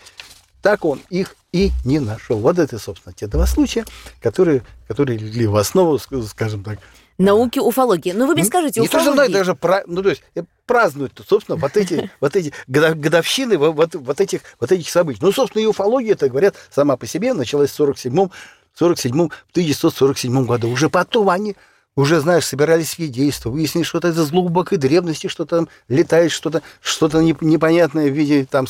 так 0.60 0.84
он 0.84 1.00
их 1.08 1.36
и 1.52 1.70
не 1.84 2.00
нашел. 2.00 2.38
Вот 2.38 2.58
это, 2.58 2.78
собственно, 2.78 3.14
те 3.14 3.28
два 3.28 3.46
случая, 3.46 3.84
которые, 4.20 4.62
которые 4.88 5.18
легли 5.18 5.46
в 5.46 5.56
основу, 5.56 5.96
ск- 5.96 6.26
скажем 6.26 6.64
так, 6.64 6.80
Науки 7.18 7.58
уфологии. 7.58 8.12
Ну, 8.12 8.26
вы 8.26 8.34
мне 8.34 8.44
скажите, 8.44 8.80
не 8.80 8.88
то, 8.88 9.00
что 9.00 9.14
даже 9.32 9.54
пра- 9.54 9.84
ну, 9.86 10.02
то 10.02 10.10
есть 10.10 10.22
празднуют, 10.66 11.18
собственно, 11.28 11.56
вот 11.56 11.76
эти, 11.76 12.10
вот 12.20 12.36
эти 12.36 12.52
годо- 12.68 12.94
годовщины 12.94 13.56
вот, 13.56 13.94
вот, 13.94 14.20
этих, 14.20 14.40
вот 14.60 14.70
этих 14.72 14.90
событий. 14.90 15.20
Ну, 15.22 15.32
собственно, 15.32 15.62
и 15.62 15.66
уфология, 15.66 16.12
это 16.12 16.28
говорят, 16.28 16.54
сама 16.70 16.96
по 16.96 17.06
себе 17.06 17.32
началась 17.32 17.70
в 17.70 17.80
47-м, 17.80 18.30
47 18.74 19.12
в 19.12 19.50
1947 19.52 20.44
году. 20.44 20.68
Уже 20.68 20.90
потом 20.90 21.30
они 21.30 21.56
уже, 21.94 22.20
знаешь, 22.20 22.44
собирались 22.44 22.90
свидетельства, 22.90 23.48
выяснили, 23.48 23.84
что 23.84 23.96
это 23.98 24.08
из 24.08 24.30
глубокой 24.30 24.76
древности, 24.76 25.28
что 25.28 25.46
там 25.46 25.68
летает, 25.88 26.30
что-то 26.30 26.60
что 26.82 27.06
неп- 27.06 27.38
непонятное 27.40 28.10
в 28.10 28.14
виде 28.14 28.44
там 28.44 28.66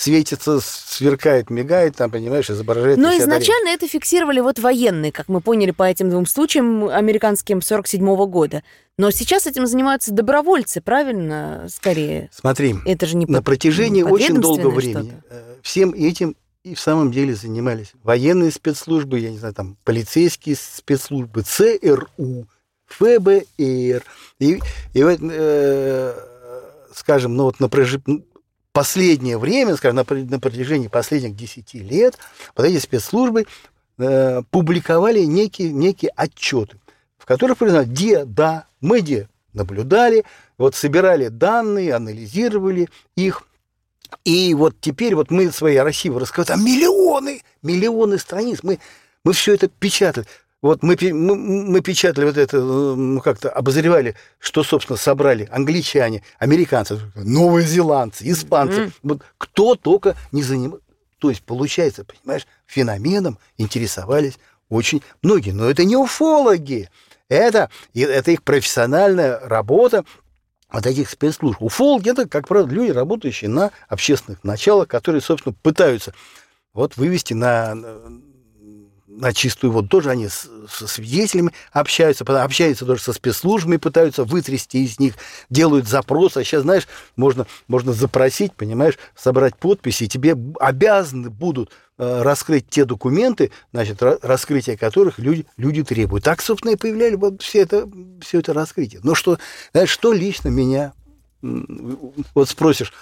светится, 0.00 0.60
сверкает, 0.62 1.50
мигает, 1.50 1.94
там, 1.96 2.10
понимаешь, 2.10 2.48
изображает. 2.48 2.96
Но 2.96 3.14
изначально 3.18 3.68
это 3.68 3.86
фиксировали 3.86 4.40
вот 4.40 4.58
военные, 4.58 5.12
как 5.12 5.28
мы 5.28 5.42
поняли 5.42 5.72
по 5.72 5.82
этим 5.82 6.08
двум 6.08 6.24
случаям 6.24 6.88
американским 6.88 7.60
47 7.60 8.02
года. 8.26 8.62
Но 8.96 9.10
сейчас 9.10 9.46
этим 9.46 9.66
занимаются 9.66 10.10
добровольцы, 10.10 10.80
правильно, 10.80 11.66
скорее? 11.70 12.30
Смотри, 12.32 12.76
Это 12.86 13.04
же 13.04 13.14
не 13.14 13.26
на 13.26 13.38
под- 13.38 13.44
протяжении 13.44 14.02
очень 14.02 14.40
долгого 14.40 14.70
времени 14.70 15.20
э, 15.28 15.56
всем 15.62 15.92
этим 15.92 16.34
и 16.64 16.74
в 16.74 16.80
самом 16.80 17.12
деле 17.12 17.34
занимались 17.34 17.92
военные 18.02 18.52
спецслужбы, 18.52 19.18
я 19.18 19.30
не 19.30 19.38
знаю, 19.38 19.52
там 19.52 19.76
полицейские 19.84 20.56
спецслужбы, 20.56 21.42
ЦРУ, 21.42 22.46
ФБР. 22.86 23.44
И, 23.58 24.00
и 24.38 25.02
вот, 25.02 25.18
э, 25.20 26.14
скажем, 26.94 27.36
ну 27.36 27.44
вот 27.44 27.60
на 27.60 27.68
последнее 28.72 29.38
время, 29.38 29.76
скажем, 29.76 29.96
на, 29.96 30.04
на 30.08 30.40
протяжении 30.40 30.88
последних 30.88 31.36
10 31.36 31.74
лет 31.74 32.18
вот 32.56 32.64
эти 32.66 32.78
спецслужбы 32.78 33.46
э, 33.98 34.42
публиковали 34.50 35.20
некие, 35.20 35.72
некие 35.72 36.12
отчеты, 36.16 36.78
в 37.18 37.26
которых 37.26 37.58
признали, 37.58 37.86
где, 37.86 38.24
да, 38.24 38.66
мы 38.80 39.00
где 39.00 39.28
наблюдали, 39.52 40.24
вот 40.58 40.74
собирали 40.74 41.28
данные, 41.28 41.94
анализировали 41.94 42.88
их, 43.16 43.44
и 44.24 44.54
вот 44.54 44.76
теперь 44.80 45.14
вот 45.14 45.30
мы 45.30 45.50
своей 45.50 45.80
России 45.80 46.10
рассказываем, 46.10 46.58
там 46.58 46.66
миллионы, 46.66 47.42
миллионы 47.62 48.18
страниц, 48.18 48.60
мы, 48.62 48.78
мы 49.24 49.32
все 49.32 49.54
это 49.54 49.68
печатали. 49.68 50.26
Вот 50.62 50.82
мы, 50.82 50.96
мы, 51.00 51.36
мы 51.36 51.80
печатали 51.80 52.26
вот 52.26 52.36
это, 52.36 52.60
ну, 52.60 53.20
как-то 53.20 53.48
обозревали, 53.48 54.14
что, 54.38 54.62
собственно, 54.62 54.98
собрали 54.98 55.48
англичане, 55.50 56.22
американцы, 56.38 57.00
новозеландцы, 57.14 58.30
испанцы. 58.30 58.82
Мгм. 58.82 58.92
Вот 59.02 59.22
кто 59.38 59.74
только 59.74 60.16
не 60.32 60.42
занимался. 60.42 60.84
То 61.18 61.30
есть, 61.30 61.42
получается, 61.42 62.04
понимаешь, 62.04 62.46
феноменом 62.66 63.38
интересовались 63.56 64.38
очень 64.68 65.02
многие. 65.22 65.50
Но 65.50 65.68
это 65.68 65.84
не 65.84 65.96
уфологи. 65.96 66.90
Это, 67.28 67.70
это 67.94 68.30
их 68.30 68.42
профессиональная 68.42 69.38
работа, 69.40 70.04
вот 70.70 70.86
этих 70.86 71.08
спецслужб. 71.08 71.62
Уфологи 71.62 72.10
это, 72.10 72.28
как 72.28 72.48
правило, 72.48 72.68
люди, 72.68 72.90
работающие 72.90 73.48
на 73.48 73.70
общественных 73.88 74.44
началах, 74.44 74.88
которые, 74.88 75.20
собственно, 75.20 75.54
пытаются 75.62 76.12
вот 76.72 76.96
вывести 76.96 77.34
на, 77.34 77.74
на 79.20 79.32
чистую 79.32 79.72
воду. 79.72 79.88
Тоже 79.88 80.10
они 80.10 80.28
со 80.28 80.86
свидетелями 80.86 81.52
общаются, 81.72 82.24
общаются 82.42 82.86
тоже 82.86 83.02
со 83.02 83.12
спецслужбами, 83.12 83.76
пытаются 83.76 84.24
вытрясти 84.24 84.84
из 84.84 84.98
них, 84.98 85.14
делают 85.50 85.86
запросы. 85.86 86.38
А 86.38 86.44
сейчас, 86.44 86.62
знаешь, 86.62 86.88
можно, 87.16 87.46
можно 87.68 87.92
запросить, 87.92 88.54
понимаешь, 88.54 88.98
собрать 89.14 89.56
подписи, 89.56 90.04
и 90.04 90.08
тебе 90.08 90.36
обязаны 90.58 91.30
будут 91.30 91.70
э, 91.98 92.22
раскрыть 92.22 92.68
те 92.68 92.84
документы, 92.84 93.52
значит, 93.72 94.00
ра- 94.00 94.18
раскрытие 94.22 94.76
которых 94.76 95.18
люди, 95.18 95.46
люди 95.56 95.84
требуют. 95.84 96.24
Так, 96.24 96.40
собственно, 96.40 96.72
и 96.72 96.76
появляли 96.76 97.14
вот 97.14 97.42
все 97.42 97.60
это, 97.60 97.88
все 98.20 98.40
это 98.40 98.54
раскрытие. 98.54 99.00
Но 99.04 99.14
что, 99.14 99.38
знаешь, 99.72 99.90
что 99.90 100.12
лично 100.12 100.48
меня, 100.48 100.94
вот 101.42 102.48
спросишь, 102.48 102.92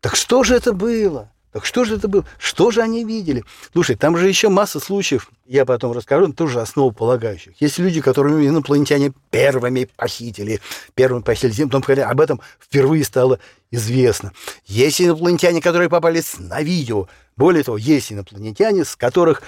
так 0.00 0.16
что 0.16 0.44
же 0.44 0.54
это 0.54 0.72
было? 0.72 1.33
Так 1.54 1.64
что 1.66 1.84
же 1.84 1.94
это 1.94 2.08
было? 2.08 2.24
Что 2.36 2.72
же 2.72 2.82
они 2.82 3.04
видели? 3.04 3.44
Слушай, 3.72 3.94
там 3.94 4.16
же 4.16 4.26
еще 4.26 4.48
масса 4.48 4.80
случаев, 4.80 5.30
я 5.46 5.64
потом 5.64 5.92
расскажу, 5.92 6.32
тоже 6.32 6.60
основополагающих. 6.60 7.52
Есть 7.60 7.78
люди, 7.78 8.00
которые 8.00 8.48
инопланетяне 8.48 9.12
первыми 9.30 9.88
похитили, 9.96 10.60
первыми 10.94 11.22
похитили 11.22 11.52
Землю, 11.52 11.80
потом 11.80 12.10
об 12.10 12.20
этом 12.20 12.40
впервые 12.58 13.04
стало 13.04 13.38
известно. 13.70 14.32
Есть 14.66 15.00
инопланетяне, 15.00 15.60
которые 15.60 15.88
попались 15.88 16.40
на 16.40 16.60
видео. 16.60 17.06
Более 17.36 17.62
того, 17.62 17.76
есть 17.76 18.12
инопланетяне, 18.12 18.84
с 18.84 18.96
которых, 18.96 19.40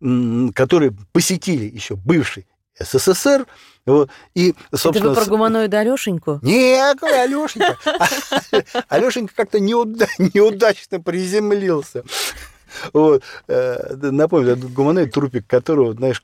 которые 0.00 0.96
посетили 1.12 1.64
еще 1.64 1.94
бывший 1.94 2.44
СССР, 2.80 3.46
вот, 3.84 4.10
и, 4.34 4.54
Это 4.70 4.76
собственно, 4.76 5.10
вы 5.10 5.16
про 5.16 5.24
гуманоида 5.26 5.80
Алешеньку? 5.80 6.38
не, 6.42 6.78
какой 6.94 7.22
Алешенька. 7.22 7.76
Алешенька 8.88 9.34
как-то 9.36 9.58
неуда- 9.58 10.06
неудачно 10.18 11.00
приземлился. 11.00 12.04
Вот. 12.92 13.22
э, 13.48 13.94
Напомню, 13.96 14.52
этот 14.52 14.72
гуманоид, 14.72 15.12
трупик 15.12 15.46
которого, 15.46 15.92
знаешь, 15.92 16.22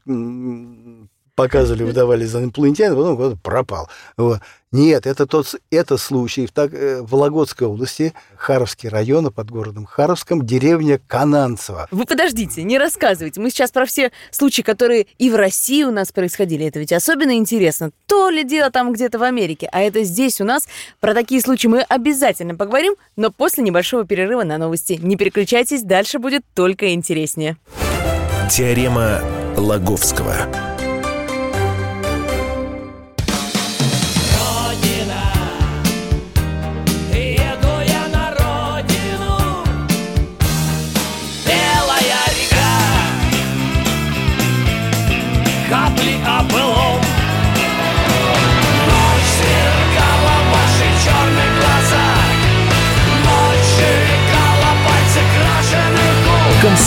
показывали, 1.39 1.85
выдавали 1.85 2.25
за 2.25 2.43
инопланетян, 2.43 2.95
потом 2.95 3.17
куда-то 3.17 3.37
пропал. 3.37 3.89
Вот. 4.17 4.41
Нет, 4.71 5.07
это 5.07 5.27
тот 5.27 5.55
это 5.71 5.97
случай 5.97 6.47
в, 6.47 6.53
так, 6.53 6.75
э, 6.75 7.01
в 7.01 7.11
Вологодской 7.11 7.67
области, 7.67 8.13
Харовский 8.37 8.91
район, 8.91 9.33
под 9.33 9.51
городом 9.51 9.87
Харовском, 9.87 10.45
деревня 10.45 11.01
Кананцево. 11.07 11.89
Вы 11.91 12.05
подождите, 12.05 12.63
не 12.65 12.77
рассказывайте. 12.77 13.41
Мы 13.41 13.51
сейчас 13.51 13.71
про 13.71 13.87
все 13.87 14.11
случаи, 14.31 14.61
которые 14.61 15.07
и 15.17 15.31
в 15.31 15.37
России 15.37 15.85
у 15.85 15.91
нас 15.91 16.13
происходили. 16.13 16.67
Это 16.67 16.81
ведь 16.81 16.93
особенно 16.93 17.37
интересно. 17.37 17.93
То 18.07 18.29
ли 18.29 18.45
дело 18.45 18.71
там 18.71 18.93
где-то 18.93 19.19
в 19.19 19.23
Америке, 19.23 19.71
а 19.73 19.81
это 19.81 20.05
здесь 20.05 20.39
у 20.41 20.45
нас. 20.45 20.67
Про 21.01 21.15
такие 21.15 21.41
случаи 21.41 21.69
мы 21.69 21.81
обязательно 21.81 22.55
поговорим, 22.55 22.95
но 23.17 23.31
после 23.31 23.65
небольшого 23.65 24.05
перерыва 24.05 24.43
на 24.43 24.59
новости. 24.59 24.99
Не 25.01 25.17
переключайтесь, 25.17 25.83
дальше 25.83 26.19
будет 26.19 26.43
только 26.55 26.93
интереснее. 26.93 27.57
Теорема 28.51 29.23
Лаговского. 29.57 30.78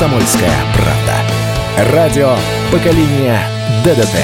Комсомольская 0.01 0.49
правда. 0.73 1.93
Радио 1.93 2.35
поколения 2.71 3.39
ДДТ. 3.85 4.17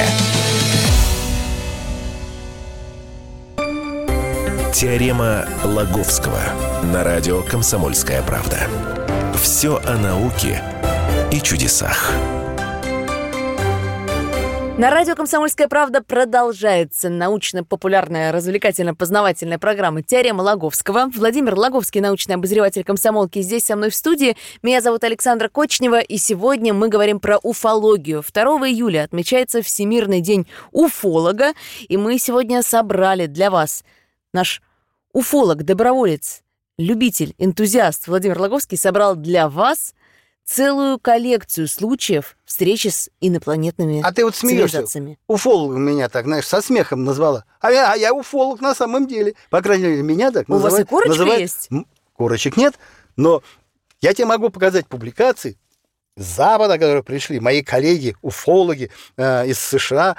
Теорема 4.73 5.45
Лаговского 5.63 6.39
на 6.81 7.03
радио 7.03 7.43
«Комсомольская 7.43 8.23
правда». 8.23 8.57
Все 9.39 9.79
о 9.85 9.97
науке 9.97 10.63
и 11.31 11.39
чудесах. 11.39 12.11
На 14.77 14.91
радио 14.91 15.15
«Комсомольская 15.15 15.67
правда» 15.67 16.03
продолжается 16.03 17.09
научно-популярная 17.09 18.31
развлекательно-познавательная 18.31 19.57
программа 19.57 20.03
«Теорема 20.03 20.43
Лаговского». 20.43 21.09
Владимир 21.15 21.55
Лаговский, 21.55 21.99
научный 21.99 22.35
обозреватель 22.35 22.83
комсомолки, 22.83 23.41
здесь 23.41 23.65
со 23.65 23.75
мной 23.75 23.89
в 23.89 23.95
студии. 23.95 24.37
Меня 24.61 24.81
зовут 24.81 25.03
Александра 25.03 25.49
Кочнева, 25.49 25.99
и 25.99 26.17
сегодня 26.17 26.75
мы 26.75 26.89
говорим 26.89 27.19
про 27.19 27.39
уфологию. 27.39 28.23
2 28.31 28.43
июля 28.69 29.05
отмечается 29.05 29.63
Всемирный 29.63 30.21
день 30.21 30.45
уфолога, 30.71 31.53
и 31.87 31.97
мы 31.97 32.19
сегодня 32.19 32.61
собрали 32.61 33.25
для 33.25 33.49
вас 33.49 33.83
наш 34.31 34.61
уфолог, 35.11 35.63
доброволец, 35.63 36.43
любитель, 36.77 37.33
энтузиаст 37.39 38.07
Владимир 38.07 38.39
Лаговский 38.39 38.77
собрал 38.77 39.15
для 39.15 39.49
вас 39.49 39.95
целую 40.47 40.97
коллекцию 40.97 41.67
случаев 41.67 42.37
встречи 42.45 42.87
с 42.87 43.09
инопланетными 43.19 44.01
А 44.03 44.11
ты 44.13 44.23
вот 44.23 44.35
смеешься. 44.35 44.85
Уфолог 45.27 45.77
меня 45.77 46.07
так, 46.09 46.25
знаешь, 46.25 46.47
со 46.47 46.61
смехом 46.61 47.03
назвала. 47.03 47.43
А 47.59 47.71
я, 47.71 47.91
а 47.91 47.95
я 47.97 48.13
уфолог 48.13 48.61
на 48.61 48.73
самом 48.73 49.07
деле. 49.07 49.35
По 49.49 49.61
крайней 49.61 49.87
мере, 49.87 50.01
меня 50.03 50.31
так 50.31 50.47
У 50.49 50.53
вас 50.53 50.63
называют. 50.63 50.87
и 50.87 50.89
корочка 50.89 51.09
называют- 51.09 51.41
есть? 51.41 51.69
Корочек 52.15 52.57
нет, 52.57 52.79
но 53.17 53.43
я 54.01 54.13
тебе 54.13 54.25
могу 54.25 54.49
показать 54.49 54.87
публикации 54.87 55.59
с 56.15 56.23
Запада, 56.23 56.75
которые 56.75 57.03
пришли, 57.03 57.39
мои 57.39 57.61
коллеги, 57.61 58.15
уфологи 58.21 58.89
э, 59.17 59.47
из 59.47 59.59
США, 59.59 60.15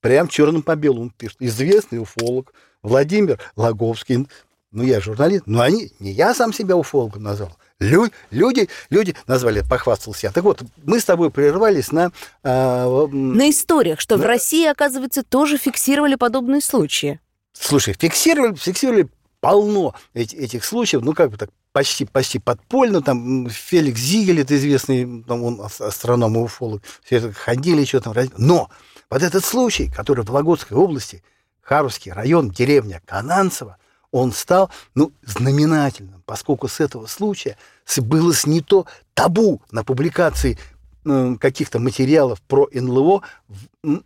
прям 0.00 0.28
черным 0.28 0.62
по 0.62 0.76
белому 0.76 1.10
пишут. 1.10 1.38
Известный 1.40 1.98
уфолог 1.98 2.54
Владимир 2.82 3.40
Лаговский. 3.56 4.28
Ну, 4.70 4.82
я 4.82 5.00
журналист, 5.00 5.44
но 5.46 5.60
они, 5.60 5.92
не 5.98 6.12
я 6.12 6.32
сам 6.34 6.52
себя 6.52 6.76
уфологом 6.76 7.22
назвал. 7.24 7.56
Лю- 7.80 8.10
люди, 8.30 8.68
люди 8.90 9.16
назвали, 9.26 9.62
похвастался 9.68 10.28
я. 10.28 10.32
Так 10.32 10.44
вот, 10.44 10.62
мы 10.84 11.00
с 11.00 11.04
тобой 11.04 11.30
прервались 11.30 11.90
на... 11.90 12.12
э, 12.44 13.06
На 13.10 13.50
историях, 13.50 14.00
что 14.00 14.16
в 14.16 14.20
Да. 14.20 14.28
России, 14.28 14.66
оказывается, 14.66 15.22
тоже 15.24 15.58
фиксировали 15.58 16.14
подобные 16.14 16.60
случаи. 16.60 17.20
Слушай, 17.52 17.94
фиксировали, 17.98 18.54
фиксировали 18.54 19.08
полно 19.40 19.94
эти- 20.14 20.36
этих 20.36 20.64
случаев, 20.64 21.02
ну 21.02 21.12
как 21.14 21.30
бы 21.30 21.36
так 21.36 21.50
почти, 21.72 22.04
почти 22.04 22.38
подпольно, 22.38 23.02
там 23.02 23.48
Феликс 23.50 24.00
Зигель, 24.00 24.40
это 24.40 24.56
известный, 24.56 25.22
там, 25.24 25.42
он 25.42 25.60
ас- 25.60 25.80
астроном 25.80 26.36
и 26.36 26.38
уфолог, 26.38 26.82
все 27.02 27.16
это 27.16 27.32
ходили, 27.32 27.84
что 27.84 28.00
там, 28.00 28.14
но 28.38 28.70
вот 29.10 29.22
этот 29.22 29.44
случай, 29.44 29.90
который 29.90 30.24
в 30.24 30.28
Вологодской 30.28 30.76
области, 30.76 31.22
Харовский 31.60 32.12
район, 32.12 32.50
деревня 32.50 33.02
Кананцево, 33.04 33.76
он 34.14 34.32
стал, 34.32 34.70
ну, 34.94 35.12
знаменательным, 35.22 36.22
поскольку 36.24 36.68
с 36.68 36.78
этого 36.78 37.06
случая 37.06 37.56
было 37.98 38.32
снято 38.32 38.84
табу 39.12 39.60
на 39.72 39.82
публикации 39.82 40.56
м, 41.04 41.36
каких-то 41.36 41.80
материалов 41.80 42.40
про 42.42 42.68
НЛО 42.72 43.22
в, 43.48 43.56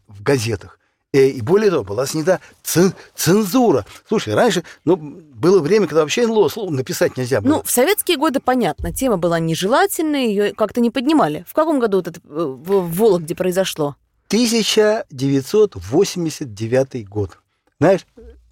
в 0.09 0.23
газетах. 0.23 0.79
Э, 1.12 1.29
И 1.29 1.42
более 1.42 1.71
того, 1.71 1.85
была 1.85 2.07
снята 2.07 2.40
цен- 2.62 2.94
цензура. 3.14 3.85
Слушай, 4.09 4.33
раньше 4.35 4.64
ну, 4.87 4.97
было 4.97 5.61
время, 5.61 5.87
когда 5.87 6.01
вообще 6.03 6.27
НЛО 6.27 6.49
слово 6.49 6.71
написать 6.71 7.18
нельзя 7.18 7.42
было. 7.42 7.57
Ну, 7.57 7.62
в 7.62 7.71
советские 7.71 8.16
годы, 8.16 8.40
понятно, 8.40 8.92
тема 8.94 9.18
была 9.18 9.38
нежелательной, 9.38 10.29
ее 10.29 10.55
как-то 10.55 10.81
не 10.81 10.90
поднимали. 10.90 11.44
В 11.47 11.53
каком 11.53 11.81
году 11.81 11.99
вот 11.99 12.07
это 12.09 12.18
э, 12.25 12.29
в 12.29 12.97
Вологде 12.97 13.35
произошло? 13.35 13.94
1989 14.29 17.09
год. 17.09 17.38
Знаешь, 17.81 18.07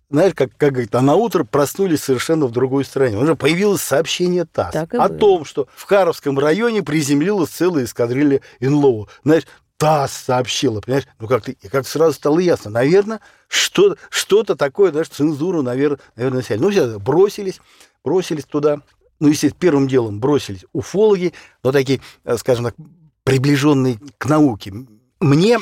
знаешь, 0.09 0.35
как, 0.35 0.51
как 0.57 0.73
говорит, 0.73 0.95
а 0.95 1.01
на 1.01 1.17
утро 1.17 1.45
проснулись 1.45 2.05
совершенно 2.05 2.47
в 2.47 2.53
другой 2.53 2.85
стране. 2.85 3.19
Уже 3.19 3.35
появилось 3.35 3.83
сообщение 3.83 4.45
ТАСС 4.45 4.75
о 4.75 4.87
было. 4.87 5.09
том, 5.09 5.45
что 5.45 5.69
в 5.75 5.83
Харовском 5.85 6.39
районе 6.39 6.83
приземлилась 6.83 7.51
целая 7.51 7.85
эскадрилья 7.85 8.41
НЛО. 8.61 9.09
Знаешь, 9.25 9.45
ТАСС 9.79 10.13
сообщила, 10.13 10.81
понимаешь? 10.81 11.07
Ну, 11.19 11.27
как-то, 11.27 11.53
как 11.71 11.87
сразу 11.89 12.15
стало 12.15 12.39
ясно. 12.39 12.71
Наверное, 12.71 13.21
что, 13.49 13.97
что-то 14.09 14.55
такое, 14.55 14.93
знаешь, 14.93 15.09
цензуру, 15.09 15.63
наверное, 15.63 15.99
наверное, 16.15 16.43
сняли. 16.43 16.61
Ну, 16.61 16.71
все, 16.71 16.99
бросились, 16.99 17.61
бросились 18.05 18.45
туда. 18.45 18.83
Ну, 19.19 19.29
естественно, 19.29 19.61
первым 19.61 19.89
делом 19.89 20.21
бросились 20.21 20.65
уфологи, 20.73 21.33
но 21.65 21.73
такие, 21.73 22.01
э, 22.25 22.37
скажем 22.37 22.67
так, 22.67 22.75
приближенные 23.25 23.99
к 24.19 24.27
науке. 24.27 24.73
Мне 25.21 25.59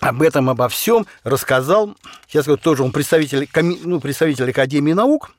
об 0.00 0.22
этом, 0.22 0.50
обо 0.50 0.68
всем 0.68 1.06
рассказал, 1.24 1.96
сейчас 2.28 2.44
скажу, 2.44 2.58
тоже 2.58 2.82
он 2.82 2.92
представитель, 2.92 3.48
ну, 3.84 4.00
представитель 4.00 4.50
Академии 4.50 4.92
наук. 4.92 5.30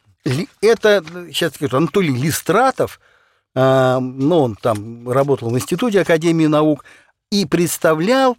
Это, 0.62 1.04
сейчас 1.32 1.54
скажу, 1.54 1.78
Анатолий 1.78 2.16
Листратов, 2.16 3.00
а, 3.56 4.00
ну, 4.00 4.40
он 4.40 4.56
там 4.56 5.10
работал 5.10 5.50
в 5.50 5.56
Институте 5.56 6.02
Академии 6.02 6.48
наук 6.48 6.84
и 7.32 7.46
представлял, 7.46 8.38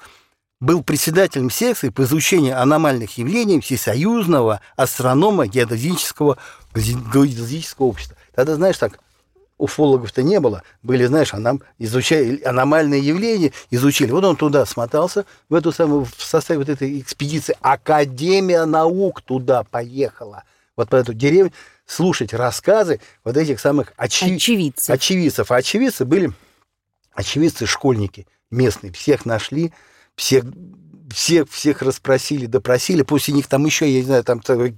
был 0.60 0.82
председателем 0.82 1.50
секции 1.50 1.88
по 1.88 2.02
изучению 2.02 2.60
аномальных 2.60 3.16
явлений 3.16 3.60
Всесоюзного 3.60 4.60
астронома 4.76 5.46
геодезического, 5.46 6.36
геодезического 6.74 7.86
общества. 7.86 8.16
Тогда, 8.34 8.56
знаешь, 8.56 8.76
так, 8.76 8.98
уфологов-то 9.58 10.22
не 10.22 10.40
было. 10.40 10.62
Были, 10.82 11.04
знаешь, 11.04 11.34
а 11.34 11.38
нам 11.38 11.60
изучали 11.78 12.40
аномальные 12.42 13.00
явления, 13.00 13.52
изучили. 13.70 14.10
Вот 14.10 14.24
он 14.24 14.36
туда 14.36 14.64
смотался, 14.64 15.26
в 15.48 15.54
эту 15.54 15.72
самую, 15.72 16.04
в 16.04 16.22
составе 16.22 16.60
вот 16.60 16.68
этой 16.68 17.00
экспедиции. 17.00 17.56
Академия 17.60 18.64
наук 18.64 19.20
туда 19.22 19.64
поехала. 19.64 20.44
Вот 20.76 20.88
по 20.88 20.96
эту 20.96 21.12
деревню 21.12 21.52
слушать 21.86 22.32
рассказы 22.32 23.00
вот 23.24 23.36
этих 23.36 23.60
самых 23.60 23.92
очи- 23.98 24.36
Очевидцы. 24.36 24.90
очевидцев. 24.90 25.50
А 25.50 25.56
очевидцы 25.56 26.04
были 26.04 26.32
очевидцы 27.12 27.66
школьники 27.66 28.26
местные. 28.50 28.92
Всех 28.92 29.26
нашли, 29.26 29.72
всех, 30.14 30.44
всех, 31.12 31.50
всех 31.50 31.82
расспросили, 31.82 32.46
допросили. 32.46 33.02
После 33.02 33.34
них 33.34 33.48
там 33.48 33.66
еще, 33.66 33.90
я 33.90 34.00
не 34.00 34.06
знаю, 34.06 34.22
там 34.24 34.42
целый 34.42 34.76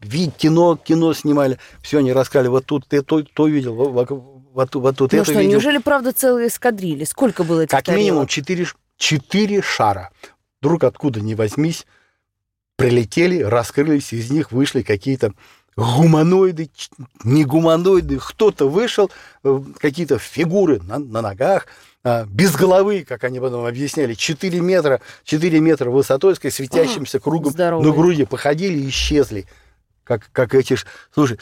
вид 0.00 0.34
кино, 0.36 0.76
кино 0.76 1.12
снимали. 1.14 1.58
Все 1.82 1.98
они 1.98 2.12
рассказали. 2.12 2.48
Вот 2.48 2.66
тут 2.66 2.86
ты 2.86 3.02
то, 3.02 3.22
то 3.22 3.46
видел, 3.46 3.74
вот, 3.74 4.10
вот, 4.10 4.74
вот, 4.74 4.96
тут- 4.96 5.12
Ну 5.12 5.18
это 5.18 5.24
что, 5.30 5.40
видел. 5.40 5.50
неужели, 5.52 5.78
правда, 5.78 6.12
целые 6.12 6.48
эскадрильи? 6.48 7.04
Сколько 7.04 7.44
было 7.44 7.62
этих 7.62 7.70
Как 7.70 7.88
минимум 7.88 8.26
тарелок? 8.26 8.30
четыре, 8.30 8.64
ш- 8.64 8.76
четыре 8.96 9.62
шара. 9.62 10.10
Вдруг 10.60 10.84
откуда 10.84 11.20
ни 11.20 11.34
возьмись, 11.34 11.86
прилетели, 12.76 13.42
раскрылись, 13.42 14.12
из 14.12 14.30
них 14.30 14.52
вышли 14.52 14.82
какие-то 14.82 15.32
гуманоиды, 15.76 16.70
не 17.22 17.44
гуманоиды, 17.44 18.18
кто-то 18.18 18.68
вышел, 18.68 19.10
э, 19.44 19.60
какие-то 19.78 20.18
фигуры 20.18 20.80
на, 20.82 20.98
на 20.98 21.22
ногах, 21.22 21.66
а, 22.02 22.24
без 22.26 22.56
головы, 22.56 23.04
как 23.06 23.22
они 23.24 23.38
потом 23.38 23.64
объясняли, 23.64 24.14
4 24.14 24.60
метра, 24.60 25.00
4 25.24 25.60
метра 25.60 25.90
высотой, 25.90 26.34
с 26.34 26.38
светящимся 26.50 27.20
кругом 27.20 27.52
здоровые. 27.52 27.88
на 27.88 27.94
груди, 27.96 28.24
походили 28.24 28.78
и 28.78 28.88
исчезли, 28.88 29.46
как, 30.08 30.30
как 30.32 30.54
эти... 30.54 30.74
Слушай, 31.12 31.38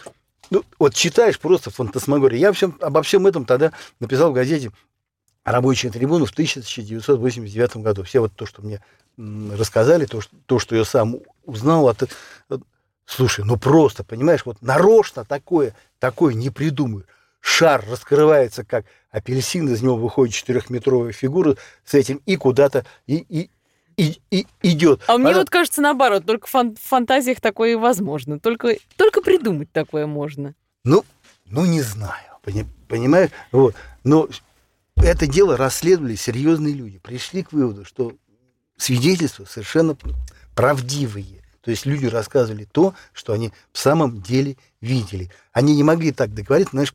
ну, 0.50 0.64
вот 0.80 0.92
читаешь 0.92 1.38
просто 1.38 1.70
фантасмагория. 1.70 2.38
Я 2.40 2.52
всем, 2.52 2.76
обо 2.80 3.02
всем 3.02 3.26
этом 3.26 3.44
тогда 3.44 3.72
написал 4.00 4.32
в 4.32 4.34
газете 4.34 4.72
«Рабочая 5.44 5.90
трибуна» 5.90 6.26
в 6.26 6.32
1989 6.32 7.76
году. 7.76 8.02
Все 8.02 8.18
вот 8.18 8.32
то, 8.34 8.44
что 8.44 8.62
мне 8.62 8.82
рассказали, 9.16 10.04
то, 10.04 10.20
что, 10.20 10.36
то, 10.46 10.58
что 10.58 10.74
я 10.74 10.84
сам 10.84 11.18
узнал. 11.44 11.88
От, 11.88 12.02
от- 12.48 12.62
слушай, 13.04 13.44
ну 13.44 13.56
просто, 13.56 14.02
понимаешь, 14.02 14.44
вот 14.44 14.60
нарочно 14.60 15.24
такое, 15.24 15.72
такое 16.00 16.34
не 16.34 16.50
придумаю. 16.50 17.06
Шар 17.40 17.84
раскрывается, 17.88 18.64
как 18.64 18.86
апельсин, 19.12 19.68
из 19.68 19.80
него 19.80 19.96
выходит 19.96 20.34
четырехметровая 20.34 21.12
фигура 21.12 21.56
с 21.84 21.94
этим 21.94 22.20
и 22.26 22.34
куда-то 22.34 22.84
и, 23.06 23.24
и, 23.28 23.50
и, 23.96 24.18
и 24.30 24.46
идет. 24.62 25.02
А 25.06 25.16
мне 25.16 25.30
Она- 25.30 25.38
вот 25.38 25.50
кажется 25.50 25.80
наоборот, 25.80 26.24
только 26.26 26.46
фан- 26.46 26.76
в 26.76 26.80
фантазиях 26.80 27.40
такое 27.40 27.72
и 27.72 27.74
возможно. 27.76 28.38
Только, 28.38 28.76
только 28.96 29.22
придумать 29.22 29.72
такое 29.72 30.06
можно. 30.06 30.54
Ну, 30.84 31.04
ну 31.46 31.64
не 31.64 31.80
знаю, 31.82 32.38
пони- 32.42 32.66
понимаешь? 32.88 33.30
Вот. 33.52 33.74
Но 34.04 34.28
это 34.96 35.26
дело 35.26 35.56
расследовали 35.56 36.14
серьезные 36.14 36.74
люди. 36.74 36.98
Пришли 36.98 37.42
к 37.42 37.52
выводу, 37.52 37.84
что 37.84 38.14
свидетельства 38.76 39.44
совершенно 39.44 39.96
правдивые. 40.54 41.42
То 41.62 41.70
есть 41.70 41.84
люди 41.84 42.06
рассказывали 42.06 42.64
то, 42.64 42.94
что 43.12 43.32
они 43.32 43.52
в 43.72 43.78
самом 43.78 44.22
деле 44.22 44.56
видели. 44.80 45.30
Они 45.52 45.74
не 45.74 45.82
могли 45.82 46.12
так 46.12 46.32
договориться, 46.32 46.70
знаешь, 46.72 46.94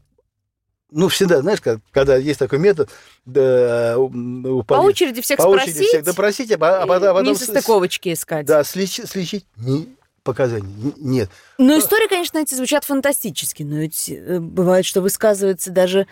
ну, 0.91 1.07
всегда, 1.07 1.41
знаешь, 1.41 1.61
как- 1.61 1.79
когда 1.91 2.17
есть 2.17 2.39
такой 2.39 2.59
метод, 2.59 2.89
да, 3.25 3.95
у 3.97 4.61
По 4.63 4.75
очереди 4.75 5.21
всех 5.21 5.37
по 5.37 5.43
очереди 5.43 5.71
спросить, 5.71 5.87
всех 5.87 6.03
допросить, 6.03 6.51
а, 6.51 6.55
а 6.55 6.57
потом, 6.87 7.09
а 7.09 7.13
потом 7.13 7.23
не 7.23 7.35
состыковочки 7.35 8.13
искать. 8.13 8.45
да, 8.45 8.61
слич- 8.61 9.05
сличить 9.07 9.45
не, 9.57 9.87
показаний 10.23 10.93
нет. 10.97 11.29
Ну, 11.57 11.79
истории, 11.79 12.07
конечно, 12.07 12.37
эти 12.37 12.53
звучат 12.53 12.83
фантастически, 12.83 13.63
но 13.63 13.77
ведь 13.77 14.09
э, 14.09 14.39
бывает, 14.39 14.85
что 14.85 15.01
высказываются 15.01 15.71
даже 15.71 16.07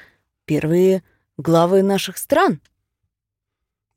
первые 0.46 1.04
главы 1.38 1.84
наших 1.84 2.18
стран. 2.18 2.60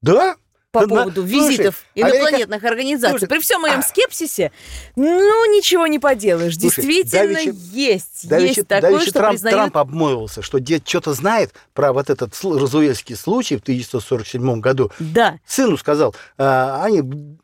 Да, 0.02 0.36
по 0.72 0.88
поводу 0.88 1.20
слушай, 1.26 1.50
визитов 1.50 1.84
Америка- 1.94 2.16
инопланетных 2.16 2.64
организаций. 2.64 3.18
Слушай, 3.18 3.28
При 3.28 3.38
всем 3.40 3.60
моем 3.60 3.80
а- 3.80 3.82
скепсисе, 3.82 4.50
ну, 4.96 5.54
ничего 5.54 5.86
не 5.86 5.98
поделаешь. 5.98 6.54
Слушай, 6.58 6.76
Действительно 6.76 7.38
давеча- 7.38 7.56
есть. 7.72 8.26
Давеча- 8.28 8.46
есть 8.46 8.66
такое, 8.68 8.90
давеча 8.90 9.02
что 9.10 9.12
Трамп, 9.12 9.32
признают... 9.34 9.56
Трамп 9.56 9.76
обмолвился, 9.76 10.40
что 10.40 10.58
дед 10.58 10.88
что-то 10.88 11.12
знает 11.12 11.52
про 11.74 11.92
вот 11.92 12.08
этот 12.08 12.34
розуэльский 12.42 13.16
случай 13.16 13.58
в 13.58 13.60
1947 13.62 14.60
году. 14.60 14.90
Да. 14.98 15.38
Сыну 15.46 15.76
сказал, 15.76 16.16
а, 16.38 16.82
они, 16.82 17.02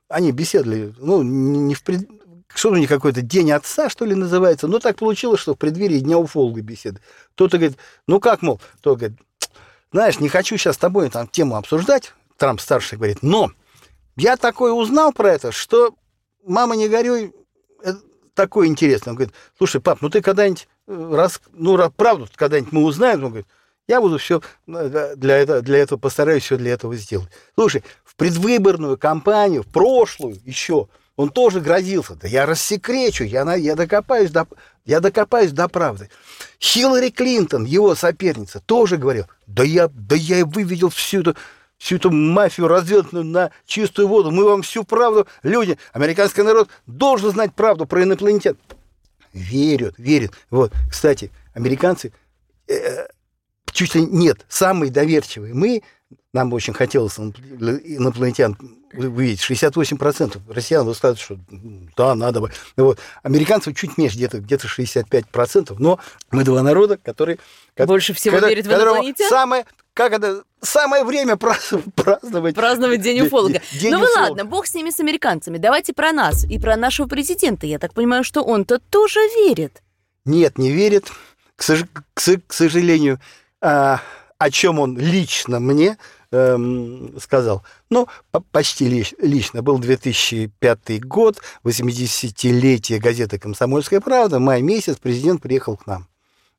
они 0.08 0.32
беседовали, 0.32 0.94
ну, 0.98 1.22
не 1.22 1.74
в 1.74 1.82
пред... 1.82 2.08
что 2.54 2.70
у 2.70 2.76
них 2.76 2.88
какой-то 2.88 3.20
день 3.20 3.52
отца, 3.52 3.90
что 3.90 4.06
ли, 4.06 4.14
называется. 4.14 4.68
Но 4.68 4.78
так 4.78 4.96
получилось, 4.96 5.40
что 5.40 5.54
в 5.54 5.58
преддверии 5.58 5.98
Дня 5.98 6.16
уфолога 6.16 6.62
беседы. 6.62 7.00
Кто-то 7.34 7.58
говорит, 7.58 7.76
ну 8.06 8.20
как, 8.20 8.40
мол, 8.40 8.58
кто 8.78 8.96
говорит, 8.96 9.18
знаешь, 9.92 10.18
не 10.18 10.28
хочу 10.30 10.56
сейчас 10.56 10.76
с 10.76 10.78
тобой 10.78 11.10
там 11.10 11.28
тему 11.28 11.56
обсуждать, 11.56 12.14
Трамп 12.38 12.60
старший 12.60 12.96
говорит, 12.96 13.18
но 13.22 13.50
я 14.16 14.36
такое 14.36 14.72
узнал 14.72 15.12
про 15.12 15.32
это, 15.32 15.52
что, 15.52 15.94
мама, 16.44 16.76
не 16.76 16.88
горюй, 16.88 17.34
такое 18.34 18.68
интересное. 18.68 19.10
Он 19.10 19.16
говорит, 19.16 19.34
слушай, 19.58 19.80
пап, 19.80 19.98
ну 20.00 20.08
ты 20.08 20.22
когда-нибудь, 20.22 20.68
э, 20.86 21.10
раз, 21.14 21.40
ну, 21.52 21.76
ра- 21.76 21.92
правду 21.94 22.28
когда-нибудь 22.34 22.72
мы 22.72 22.84
узнаем, 22.84 23.24
он 23.24 23.30
говорит, 23.30 23.48
я 23.88 24.00
буду 24.00 24.18
все 24.18 24.40
для 24.66 25.36
этого, 25.38 25.60
для 25.62 25.78
этого 25.78 25.98
постараюсь 25.98 26.44
все 26.44 26.56
для 26.56 26.72
этого 26.74 26.94
сделать. 26.94 27.28
Слушай, 27.54 27.82
в 28.04 28.14
предвыборную 28.14 28.96
кампанию, 28.98 29.62
в 29.62 29.66
прошлую 29.66 30.38
еще, 30.44 30.88
он 31.16 31.30
тоже 31.30 31.60
грозился. 31.60 32.14
Да 32.14 32.28
я 32.28 32.46
рассекречу, 32.46 33.24
я, 33.24 33.44
на- 33.44 33.56
я, 33.56 33.74
докопаюсь 33.74 34.30
до, 34.30 34.46
я 34.84 35.00
докопаюсь 35.00 35.50
до 35.52 35.66
правды. 35.68 36.10
Хиллари 36.60 37.10
Клинтон, 37.10 37.64
его 37.64 37.96
соперница, 37.96 38.60
тоже 38.60 38.98
говорил, 38.98 39.26
да 39.46 39.64
я, 39.64 39.88
да 39.88 40.14
я 40.14 40.44
выведел 40.44 40.90
всю 40.90 41.22
эту, 41.22 41.34
всю 41.78 41.96
эту 41.96 42.10
мафию 42.10 42.68
разведанную 42.68 43.24
на 43.24 43.50
чистую 43.64 44.08
воду. 44.08 44.30
Мы 44.30 44.44
вам 44.44 44.62
всю 44.62 44.84
правду, 44.84 45.26
люди, 45.42 45.78
американский 45.92 46.42
народ 46.42 46.68
должен 46.86 47.30
знать 47.30 47.54
правду 47.54 47.86
про 47.86 48.02
инопланетян. 48.02 48.56
Верят, 49.32 49.94
верят. 49.98 50.32
Вот, 50.50 50.72
кстати, 50.90 51.30
американцы 51.54 52.12
э, 52.66 53.06
чуть 53.72 53.94
ли 53.94 54.02
нет, 54.02 54.44
самые 54.48 54.90
доверчивые. 54.90 55.54
Мы, 55.54 55.82
нам 56.32 56.52
очень 56.52 56.72
хотелось 56.72 57.18
инопл- 57.18 57.80
инопланетян 57.84 58.56
увидеть, 58.94 59.40
68% 59.40 60.40
россиян 60.52 60.84
высказывают, 60.86 61.20
что 61.20 61.38
да, 61.96 62.14
надо 62.14 62.40
бы. 62.40 62.50
Вот. 62.76 62.98
Американцев 63.22 63.74
чуть 63.76 63.98
меньше, 63.98 64.16
где-то 64.16 64.38
где 64.40 64.56
65%, 64.56 65.76
но 65.78 65.98
мы 66.30 66.44
два 66.44 66.62
народа, 66.62 66.96
которые... 66.96 67.38
ко- 67.76 67.86
Больше 67.86 68.14
всего 68.14 68.36
когда- 68.36 68.48
верят 68.48 68.66
в 68.66 68.70
инопланетян? 68.72 69.28
Самое, 69.28 69.66
как 69.92 70.12
это, 70.12 70.42
самое 70.62 71.04
время 71.04 71.36
праздновать, 71.36 72.54
праздновать 72.54 73.02
День 73.02 73.18
Де- 73.18 73.22
уфолога. 73.24 73.60
День 73.72 73.92
ну 73.92 73.98
вы 73.98 74.04
уфолога. 74.06 74.28
ладно, 74.30 74.44
бог 74.46 74.66
с 74.66 74.74
ними, 74.74 74.90
с 74.90 75.00
американцами. 75.00 75.58
Давайте 75.58 75.92
про 75.92 76.12
нас 76.12 76.44
и 76.44 76.58
про 76.58 76.76
нашего 76.76 77.06
президента. 77.06 77.66
Я 77.66 77.78
так 77.78 77.92
понимаю, 77.92 78.24
что 78.24 78.42
он-то 78.42 78.78
тоже 78.78 79.20
верит. 79.44 79.82
Нет, 80.24 80.56
не 80.58 80.70
верит. 80.70 81.10
К, 81.56 81.62
сож- 81.62 81.86
к 82.14 82.20
со- 82.20 82.40
к 82.40 82.52
сожалению, 82.52 83.20
а, 83.60 84.00
о 84.38 84.50
чем 84.50 84.78
он 84.78 84.96
лично 84.96 85.58
мне 85.60 85.98
эм, 86.30 87.18
сказал. 87.20 87.64
Ну, 87.90 88.08
по- 88.30 88.40
почти 88.40 88.88
лич- 88.88 89.16
лично. 89.20 89.62
Был 89.62 89.78
2005 89.78 91.04
год, 91.04 91.40
80-летие 91.64 93.00
газеты 93.00 93.38
«Комсомольская 93.38 94.00
правда». 94.00 94.38
Май 94.38 94.62
месяц 94.62 94.96
президент 94.96 95.42
приехал 95.42 95.76
к 95.76 95.86
нам. 95.86 96.06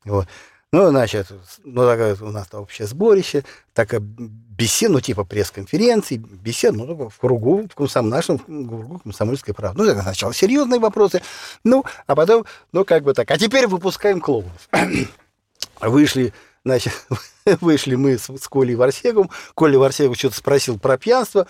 Вот. 0.03 0.27
Ну, 0.71 0.87
значит, 0.89 1.27
ну, 1.63 1.83
такое 1.83 2.15
у 2.21 2.29
нас 2.29 2.47
общее 2.53 2.87
сборище, 2.87 3.43
такая 3.73 4.01
беседа, 4.01 4.93
ну, 4.93 5.01
типа 5.01 5.23
пресс-конференции, 5.23 6.17
беседа, 6.17 6.77
ну, 6.77 7.09
в 7.09 7.17
кругу, 7.17 7.67
в 7.67 7.73
комсом, 7.73 8.07
нашем 8.07 8.37
кругу 8.37 8.99
комсомольской 8.99 9.55
правды. 9.55 9.81
Ну, 9.81 9.91
так, 9.91 10.03
сначала 10.03 10.31
серьезные 10.31 10.79
вопросы, 10.79 11.23
ну, 11.63 11.85
а 12.05 12.15
потом, 12.15 12.45
ну, 12.71 12.85
как 12.85 13.03
бы 13.03 13.15
так. 13.15 13.31
А 13.31 13.37
теперь 13.39 13.65
выпускаем 13.65 14.21
клоунов. 14.21 14.69
Вышли, 15.81 16.33
значит, 16.65 16.93
вышли 17.61 17.95
мы 17.95 18.17
с, 18.17 18.29
с 18.29 18.47
Колей 18.47 18.75
Варсеговым. 18.75 19.29
Коля 19.55 19.79
Варсегов 19.79 20.17
что-то 20.17 20.35
спросил 20.35 20.79
про 20.79 20.97
пьянство. 20.97 21.47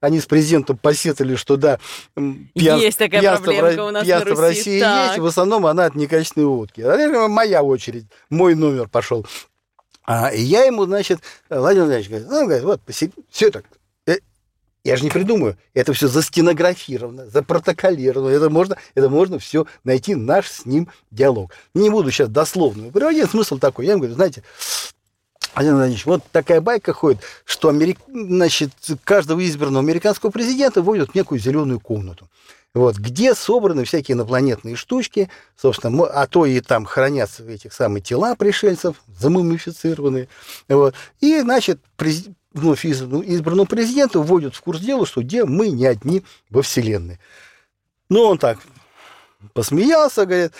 Они 0.00 0.20
с 0.20 0.26
президентом 0.26 0.76
посетовали, 0.76 1.36
что 1.36 1.56
да, 1.56 1.78
пьян- 2.14 2.78
Есть 2.78 2.98
такая 2.98 3.20
пьянство, 3.20 3.50
в 3.50 3.54
у 3.86 3.90
нас 3.90 4.02
на 4.02 4.04
пьянство 4.04 4.34
в 4.34 4.38
Руси. 4.40 4.42
России 4.42 4.80
Так. 4.80 5.06
есть, 5.08 5.18
в 5.20 5.26
основном 5.26 5.66
она 5.66 5.86
от 5.86 5.94
некачественной 5.94 6.46
водки. 6.46 6.82
Это 6.82 7.28
моя 7.28 7.62
очередь, 7.62 8.04
мой 8.28 8.54
номер 8.54 8.88
пошел. 8.88 9.26
А, 10.04 10.28
и 10.28 10.40
я 10.40 10.64
ему, 10.64 10.84
значит, 10.84 11.20
Владимир 11.48 11.86
Владимирович 11.86 12.08
говорит, 12.08 12.28
ну, 12.28 12.44
говорит, 12.44 12.64
вот, 12.64 12.80
все 13.30 13.50
так. 13.50 13.64
Я 14.86 14.96
же 14.96 15.02
не 15.02 15.10
придумаю. 15.10 15.58
Это 15.74 15.92
все 15.92 16.06
застенографировано, 16.06 17.28
запротоколировано. 17.28 18.28
Это 18.28 18.48
можно, 18.50 18.76
это 18.94 19.08
можно 19.08 19.40
все 19.40 19.66
найти, 19.82 20.14
наш 20.14 20.48
с 20.48 20.64
ним 20.64 20.88
диалог. 21.10 21.52
Не 21.74 21.90
буду 21.90 22.12
сейчас 22.12 22.28
дословно 22.28 22.92
приводить. 22.92 23.28
Смысл 23.28 23.58
такой. 23.58 23.86
Я 23.86 23.92
ему 23.92 24.02
говорю, 24.02 24.14
знаете, 24.14 24.44
Владимир 25.56 25.76
Владимирович, 25.76 26.06
вот 26.06 26.22
такая 26.30 26.60
байка 26.60 26.92
ходит, 26.92 27.20
что 27.44 27.68
америк... 27.68 27.98
значит, 28.06 28.70
каждого 29.02 29.44
избранного 29.44 29.82
американского 29.82 30.30
президента 30.30 30.82
вводят 30.82 31.10
в 31.10 31.14
некую 31.16 31.40
зеленую 31.40 31.80
комнату. 31.80 32.28
Вот, 32.72 32.96
где 32.96 33.34
собраны 33.34 33.84
всякие 33.84 34.14
инопланетные 34.14 34.76
штучки, 34.76 35.30
собственно, 35.56 36.04
а 36.04 36.28
то 36.28 36.46
и 36.46 36.60
там 36.60 36.84
хранятся 36.84 37.42
этих 37.42 37.72
самых 37.72 38.04
тела 38.04 38.36
пришельцев, 38.36 39.02
замумифицированные. 39.18 40.28
Вот. 40.68 40.94
И, 41.20 41.40
значит, 41.40 41.80
през- 41.96 42.28
вновь 42.56 42.84
избранному 42.84 43.66
президенту 43.66 44.22
вводят 44.22 44.54
в 44.54 44.60
курс 44.60 44.80
дела, 44.80 45.06
что 45.06 45.22
где 45.22 45.44
мы 45.44 45.68
не 45.68 45.86
одни 45.86 46.24
во 46.50 46.62
Вселенной. 46.62 47.18
Ну, 48.08 48.22
он 48.22 48.38
так 48.38 48.58
посмеялся, 49.52 50.26
говорит, 50.26 50.52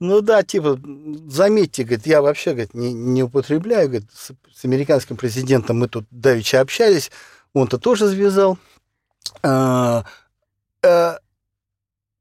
ну 0.00 0.20
да, 0.20 0.42
типа, 0.42 0.78
заметьте, 1.26 1.84
говорит, 1.84 2.06
я 2.06 2.22
вообще, 2.22 2.50
говорит, 2.50 2.74
не, 2.74 2.92
не 2.92 3.22
употребляю, 3.22 3.88
говорит, 3.88 4.08
с, 4.12 4.32
с 4.54 4.64
американским 4.64 5.16
президентом 5.16 5.78
мы 5.78 5.88
тут 5.88 6.04
давеча 6.10 6.60
общались, 6.60 7.10
он-то 7.52 7.78
тоже 7.78 8.06
завязал. 8.06 8.58
А, 9.42 10.04
а, 10.82 11.18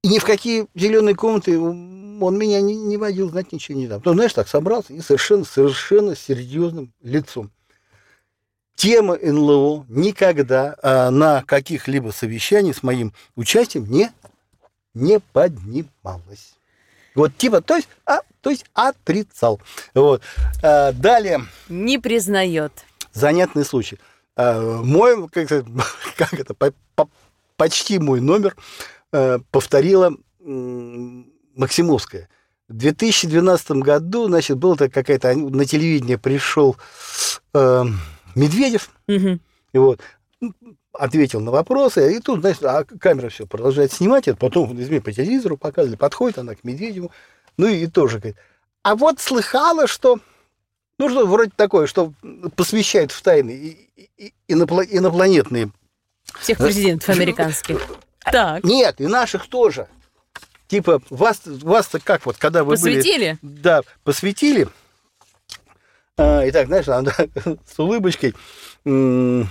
и 0.03 0.07
ни 0.07 0.19
в 0.19 0.25
какие 0.25 0.67
зеленые 0.75 1.15
комнаты 1.15 1.57
он 1.57 2.37
меня 2.37 2.61
не, 2.61 2.75
не 2.75 2.97
водил, 2.97 3.29
знать 3.29 3.51
ничего 3.51 3.77
не 3.77 3.87
дал. 3.87 4.01
Ну, 4.03 4.13
знаешь, 4.13 4.33
так 4.33 4.47
собрался 4.47 4.93
и 4.93 5.01
совершенно, 5.01 5.45
совершенно 5.45 6.15
серьезным 6.15 6.93
лицом. 7.01 7.51
Тема 8.75 9.17
НЛО 9.21 9.85
никогда 9.89 10.75
а, 10.81 11.09
на 11.11 11.43
каких-либо 11.43 12.09
совещаниях 12.09 12.75
с 12.77 12.83
моим 12.83 13.13
участием 13.35 13.85
не, 13.85 14.11
не 14.93 15.19
поднималась. 15.19 16.55
Вот 17.15 17.37
типа, 17.37 17.61
то 17.61 17.75
есть, 17.75 17.87
а, 18.05 18.19
то 18.41 18.49
есть 18.49 18.65
отрицал. 18.73 19.61
Вот. 19.93 20.21
А, 20.63 20.91
далее, 20.91 21.45
Не 21.69 21.99
признает. 21.99 22.71
занятный 23.13 23.63
случай. 23.63 23.99
А, 24.35 24.81
мой, 24.81 25.29
как, 25.29 25.47
как 26.17 26.33
это, 26.33 26.53
по- 26.55 26.73
по- 26.95 27.09
почти 27.55 27.99
мой 27.99 28.19
номер 28.19 28.55
э, 29.11 29.37
повторила 29.51 30.11
Максимовская. 31.55 32.27
В 32.67 32.73
2012 32.73 33.71
году, 33.83 34.27
значит, 34.27 34.57
была 34.57 34.75
какая-то, 34.75 35.35
на 35.35 35.65
телевидение 35.65 36.17
пришел 36.17 36.75
э, 37.53 37.83
Медведев, 38.35 38.89
Мгм. 39.07 39.39
и 39.73 39.77
вот 39.77 39.99
ответил 40.93 41.39
на 41.39 41.51
вопросы, 41.51 42.15
и 42.15 42.19
тут, 42.19 42.41
значит, 42.41 42.63
а 42.63 42.83
камера 42.83 43.29
все 43.29 43.47
продолжает 43.47 43.91
снимать, 43.91 44.27
это 44.27 44.37
потом, 44.37 44.79
извини, 44.79 44.99
по 44.99 45.11
телевизору 45.11 45.57
показывали, 45.57 45.95
подходит 45.97 46.37
она 46.37 46.55
к 46.55 46.63
Медведеву, 46.63 47.11
ну 47.57 47.67
и 47.67 47.87
тоже 47.87 48.19
говорит, 48.19 48.37
а 48.83 48.95
вот 48.95 49.19
слыхала, 49.19 49.87
что, 49.87 50.19
ну 50.97 51.09
что 51.09 51.25
вроде 51.25 51.51
такое, 51.55 51.87
что 51.87 52.13
посвящает 52.55 53.11
в 53.11 53.21
тайны 53.21 53.89
инопланетные. 54.47 55.71
Всех 56.39 56.57
президентов 56.57 57.09
американских. 57.09 57.81
Так. 58.19 58.63
Нет, 58.63 58.99
и 59.01 59.07
наших 59.07 59.47
тоже. 59.47 59.87
Типа, 60.67 61.01
вас, 61.09 61.41
вас-то 61.45 61.99
как 61.99 62.25
вот, 62.25 62.37
когда 62.37 62.63
вы 62.63 62.75
были... 62.77 62.97
Посвятили? 62.97 63.37
Да, 63.41 63.81
посвятили. 64.03 64.67
А, 66.17 66.45
и 66.45 66.51
так, 66.51 66.67
знаешь, 66.67 66.87
она 66.87 67.11
с 67.65 67.79
улыбочкой. 67.79 68.35
Ну, 68.85 69.47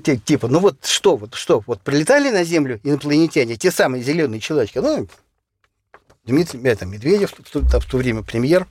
те- 0.00 0.16
типа, 0.16 0.48
ну 0.48 0.58
вот 0.58 0.84
что, 0.84 1.16
вот 1.16 1.34
что, 1.34 1.62
вот 1.66 1.80
прилетали 1.82 2.30
на 2.30 2.42
Землю 2.42 2.80
инопланетяне, 2.82 3.56
те 3.56 3.70
самые 3.70 4.02
зеленые 4.02 4.40
человечки, 4.40 4.78
ну, 4.78 5.06
Дмитрий 6.24 6.60
это, 6.64 6.84
Медведев, 6.84 7.32
там 7.52 7.80
в 7.80 7.86
то 7.86 7.96
время 7.96 8.22
премьер, 8.22 8.66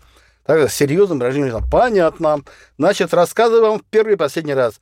так, 0.45 0.69
с 0.69 0.75
серьезным 0.75 1.19
выражением, 1.19 1.63
понятно, 1.71 2.41
значит, 2.77 3.13
рассказываю 3.13 3.61
вам 3.61 3.79
в 3.79 3.85
первый 3.85 4.13
и 4.13 4.17
последний 4.17 4.53
раз. 4.53 4.79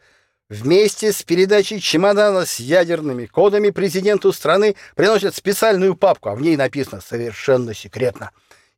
Вместе 0.49 1.11
с 1.11 1.23
передачей 1.23 1.79
чемодана 1.79 2.45
с 2.45 2.59
ядерными 2.59 3.25
кодами 3.25 3.71
президенту 3.71 4.32
страны 4.32 4.75
приносят 4.95 5.36
специальную 5.36 5.95
папку, 5.95 6.29
а 6.29 6.36
в 6.36 6.41
ней 6.41 6.55
написано 6.55 7.01
«совершенно 7.01 7.73
секретно». 7.73 8.32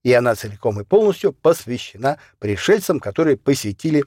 И 0.04 0.14
она 0.14 0.36
целиком 0.36 0.80
и 0.80 0.84
полностью 0.84 1.34
посвящена 1.34 2.18
пришельцам, 2.40 3.00
которые 3.00 3.38
посетили 3.38 4.06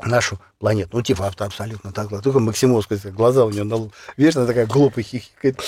нашу 0.00 0.40
планету. 0.58 0.96
Ну, 0.96 1.02
типа 1.02 1.26
абсолютно 1.26 1.92
так. 1.92 2.08
Только 2.22 2.40
Максимовская, 2.40 2.98
глаза 3.10 3.44
у 3.44 3.50
нее 3.50 3.64
на. 3.64 3.90
Вечно 4.16 4.46
такая 4.46 4.66
глупая 4.66 5.04
хихикает. 5.04 5.60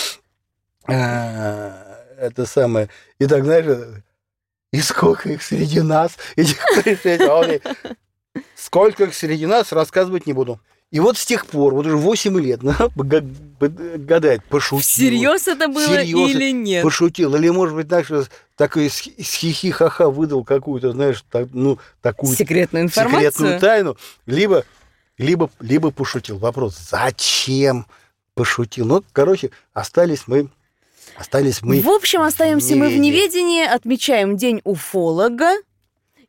А, 0.86 2.04
Это 2.18 2.46
самое. 2.46 2.88
И 3.18 3.26
так, 3.26 3.44
знаешь, 3.44 4.02
и 4.72 4.80
сколько 4.80 5.28
их 5.28 5.42
среди 5.42 5.80
нас, 5.80 6.16
этих 6.36 6.58
пришельцев. 6.82 7.28
А 7.28 8.40
Сколько 8.56 9.04
их 9.04 9.14
среди 9.14 9.46
нас, 9.46 9.72
рассказывать 9.72 10.26
не 10.26 10.32
буду. 10.32 10.60
И 10.90 11.00
вот 11.00 11.18
с 11.18 11.26
тех 11.26 11.46
пор, 11.46 11.74
вот 11.74 11.86
уже 11.86 11.96
8 11.96 12.38
лет, 12.40 12.60
под- 12.96 14.04
гадает, 14.06 14.44
пошутил. 14.44 14.78
Всерьез 14.80 15.48
это 15.48 15.66
было 15.68 15.82
Всерьез 15.86 16.30
или 16.30 16.52
нет? 16.52 16.82
Пошутил. 16.84 17.34
Или, 17.34 17.48
может 17.48 17.74
быть, 17.74 17.88
знаешь, 17.88 18.06
такой 18.56 18.88
с 18.88 19.02
с 19.02 19.34
хихи-ха-ха 19.34 20.08
выдал 20.08 20.44
какую-то, 20.44 20.92
знаешь, 20.92 21.24
так- 21.30 21.48
ну, 21.52 21.78
такую 22.00 22.34
Секретную 22.36 22.88
секретную 22.88 23.20
информацию? 23.24 23.60
тайну, 23.60 23.96
либо, 24.26 24.64
либо, 25.18 25.50
либо 25.58 25.90
пошутил. 25.90 26.38
Вопрос, 26.38 26.76
зачем 26.90 27.86
пошутил? 28.34 28.86
Ну, 28.86 29.02
короче, 29.12 29.50
остались 29.72 30.24
мы, 30.28 30.48
остались 31.16 31.60
мы... 31.62 31.80
В 31.80 31.88
общем, 31.88 32.22
остаемся 32.22 32.76
мы 32.76 32.88
в 32.88 32.96
неведении, 32.98 33.64
отмечаем 33.66 34.36
День 34.36 34.60
уфолога. 34.62 35.54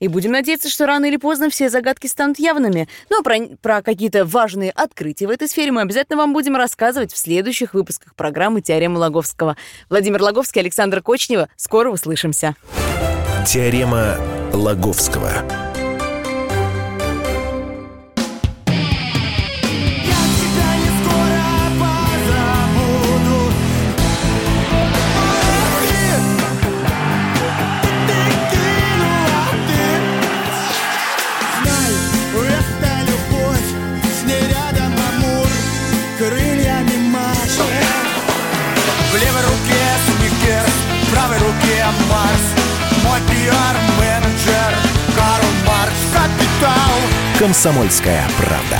И 0.06 0.08
будем 0.08 0.34
надеяться, 0.34 0.70
что 0.70 0.86
рано 0.86 1.06
или 1.06 1.18
поздно 1.18 1.50
все 1.50 1.68
загадки 1.68 2.06
станут 2.06 2.38
явными. 2.38 2.88
Ну 3.10 3.22
а 3.22 3.24
про, 3.24 3.40
про 3.60 3.82
какие-то 3.82 4.24
важные 4.24 4.70
открытия 4.70 5.26
в 5.26 5.32
этой 5.32 5.48
сфере 5.48 5.72
мы 5.72 5.82
обязательно 5.82 6.20
вам 6.20 6.32
будем 6.32 6.56
рассказывать 6.56 7.12
в 7.12 7.18
следующих 7.18 7.74
выпусках 7.74 8.14
программы 8.14 8.62
«Теорема 8.62 9.00
Логовского». 9.00 9.58
Владимир 9.90 10.22
Логовский, 10.22 10.62
Александр 10.62 11.02
Кочнева. 11.02 11.50
Скоро 11.56 11.90
услышимся. 11.90 12.56
Теорема 13.48 14.20
Лаговского. 14.54 15.65
Пиар-менеджер 43.46 44.74
Карл 45.16 45.50
Маркс 45.68 46.02
Капитал 46.12 47.38
Комсомольская 47.38 48.28
правда. 48.38 48.80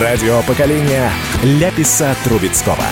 Радио 0.00 0.40
поколения 0.42 1.10
Ляписа 1.42 2.14
Трубецкого. 2.22 2.84